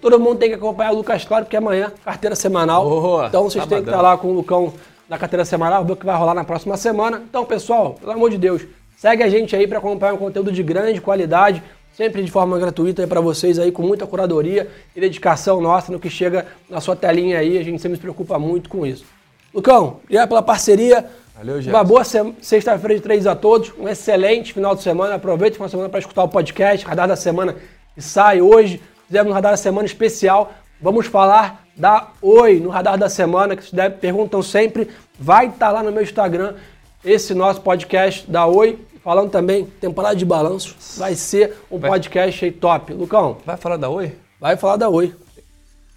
todo 0.00 0.20
mundo 0.20 0.38
tem 0.38 0.48
que 0.48 0.54
acompanhar 0.54 0.92
o 0.92 0.96
Lucas 0.96 1.24
Claro, 1.24 1.44
porque 1.44 1.56
amanhã, 1.56 1.92
carteira 2.04 2.36
semanal. 2.36 2.88
Boa, 2.88 3.26
então 3.26 3.44
vocês 3.44 3.66
têm 3.66 3.82
que 3.82 3.88
estar 3.88 4.00
lá 4.00 4.16
com 4.16 4.28
o 4.28 4.32
Lucão 4.32 4.72
na 5.08 5.18
carteira 5.18 5.44
semanal, 5.44 5.84
ver 5.84 5.92
o 5.92 5.96
que 5.96 6.06
vai 6.06 6.16
rolar 6.16 6.34
na 6.34 6.44
próxima 6.44 6.76
semana. 6.76 7.22
Então, 7.28 7.44
pessoal, 7.44 7.94
pelo 7.94 8.12
amor 8.12 8.30
de 8.30 8.38
Deus, 8.38 8.62
segue 8.96 9.22
a 9.22 9.28
gente 9.28 9.56
aí 9.56 9.66
para 9.66 9.78
acompanhar 9.78 10.12
um 10.12 10.18
conteúdo 10.18 10.52
de 10.52 10.62
grande 10.62 11.00
qualidade, 11.00 11.62
sempre 11.92 12.22
de 12.22 12.30
forma 12.30 12.58
gratuita 12.58 13.06
para 13.06 13.20
vocês 13.20 13.58
aí, 13.58 13.72
com 13.72 13.82
muita 13.82 14.06
curadoria 14.06 14.70
e 14.94 15.00
dedicação 15.00 15.60
nossa 15.60 15.90
no 15.90 15.98
que 15.98 16.10
chega 16.10 16.46
na 16.68 16.80
sua 16.80 16.94
telinha 16.94 17.38
aí. 17.38 17.58
A 17.58 17.62
gente 17.62 17.80
sempre 17.80 17.96
se 17.96 18.02
preocupa 18.02 18.38
muito 18.38 18.68
com 18.68 18.86
isso. 18.86 19.04
Lucão, 19.52 20.00
obrigado 20.04 20.28
pela 20.28 20.42
parceria. 20.42 21.06
Valeu, 21.38 21.62
gente. 21.62 21.72
Uma 21.72 21.84
boa 21.84 22.02
sexta-feira 22.04 22.96
de 22.96 23.00
três 23.00 23.24
a 23.24 23.36
todos. 23.36 23.72
Um 23.78 23.88
excelente 23.88 24.52
final 24.52 24.74
de 24.74 24.82
semana. 24.82 25.14
Aproveite 25.14 25.56
uma 25.56 25.68
semana 25.68 25.88
para 25.88 26.00
escutar 26.00 26.24
o 26.24 26.28
podcast. 26.28 26.84
Radar 26.84 27.06
da 27.06 27.14
semana 27.14 27.54
que 27.94 28.02
sai 28.02 28.40
hoje. 28.40 28.82
Fizemos 29.06 29.30
um 29.30 29.34
radar 29.34 29.52
da 29.52 29.56
semana 29.56 29.86
especial. 29.86 30.52
Vamos 30.80 31.06
falar 31.06 31.64
da 31.76 32.08
Oi 32.20 32.58
no 32.58 32.70
radar 32.70 32.98
da 32.98 33.08
semana, 33.08 33.54
que 33.54 33.64
vocês 33.64 33.94
perguntam 34.00 34.42
sempre. 34.42 34.88
Vai 35.16 35.46
estar 35.46 35.66
tá 35.66 35.72
lá 35.72 35.82
no 35.84 35.92
meu 35.92 36.02
Instagram 36.02 36.54
esse 37.04 37.32
nosso 37.34 37.60
podcast 37.60 38.28
da 38.28 38.44
Oi. 38.44 38.76
Falando 39.04 39.30
também, 39.30 39.64
temporada 39.64 40.16
de 40.16 40.24
balanço. 40.24 40.74
Vai 40.96 41.14
ser 41.14 41.54
um 41.70 41.78
vai. 41.78 41.88
podcast 41.88 42.44
aí 42.44 42.50
top. 42.50 42.92
Lucão. 42.92 43.36
Vai 43.46 43.56
falar 43.56 43.76
da 43.76 43.88
Oi? 43.88 44.12
Vai 44.40 44.56
falar 44.56 44.76
da 44.76 44.88
Oi. 44.88 45.14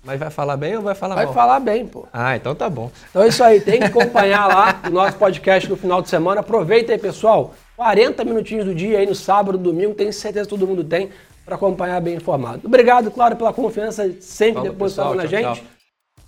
Mas 0.03 0.19
vai 0.19 0.29
falar 0.31 0.57
bem 0.57 0.75
ou 0.75 0.81
vai 0.81 0.95
falar 0.95 1.15
vai 1.15 1.25
mal? 1.25 1.33
Vai 1.33 1.43
falar 1.43 1.59
bem, 1.59 1.85
pô. 1.85 2.07
Ah, 2.11 2.35
então 2.35 2.55
tá 2.55 2.69
bom. 2.69 2.91
Então 3.09 3.23
é 3.23 3.27
isso 3.27 3.43
aí. 3.43 3.61
Tem 3.61 3.79
que 3.79 3.85
acompanhar 3.85 4.47
lá 4.47 4.81
o 4.87 4.89
nosso 4.89 5.15
podcast 5.17 5.69
no 5.69 5.77
final 5.77 6.01
de 6.01 6.09
semana. 6.09 6.41
Aproveita 6.41 6.91
aí, 6.91 6.97
pessoal. 6.97 7.53
40 7.75 8.23
minutinhos 8.23 8.65
do 8.65 8.73
dia 8.73 8.99
aí 8.99 9.05
no 9.05 9.13
sábado, 9.13 9.57
domingo. 9.57 9.93
Tenho 9.93 10.11
certeza 10.11 10.45
que 10.45 10.49
todo 10.49 10.67
mundo 10.67 10.83
tem 10.83 11.09
para 11.45 11.55
acompanhar 11.55 12.01
bem 12.01 12.15
informado. 12.15 12.61
Obrigado, 12.65 13.11
claro, 13.11 13.35
pela 13.35 13.53
confiança 13.53 14.11
sempre 14.19 14.63
depositada 14.63 15.13
na 15.15 15.25
gente. 15.25 15.61
Tchau. 15.61 15.67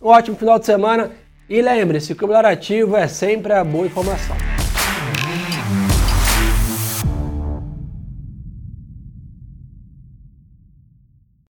Um 0.01 0.07
ótimo 0.09 0.37
final 0.37 0.59
de 0.59 0.65
semana. 0.65 1.11
E 1.49 1.61
lembre-se 1.61 2.15
que 2.15 2.23
o 2.23 2.27
melhor 2.27 2.45
ativo 2.45 2.95
é 2.95 3.07
sempre 3.07 3.53
a 3.53 3.63
boa 3.63 3.85
informação. 3.85 4.62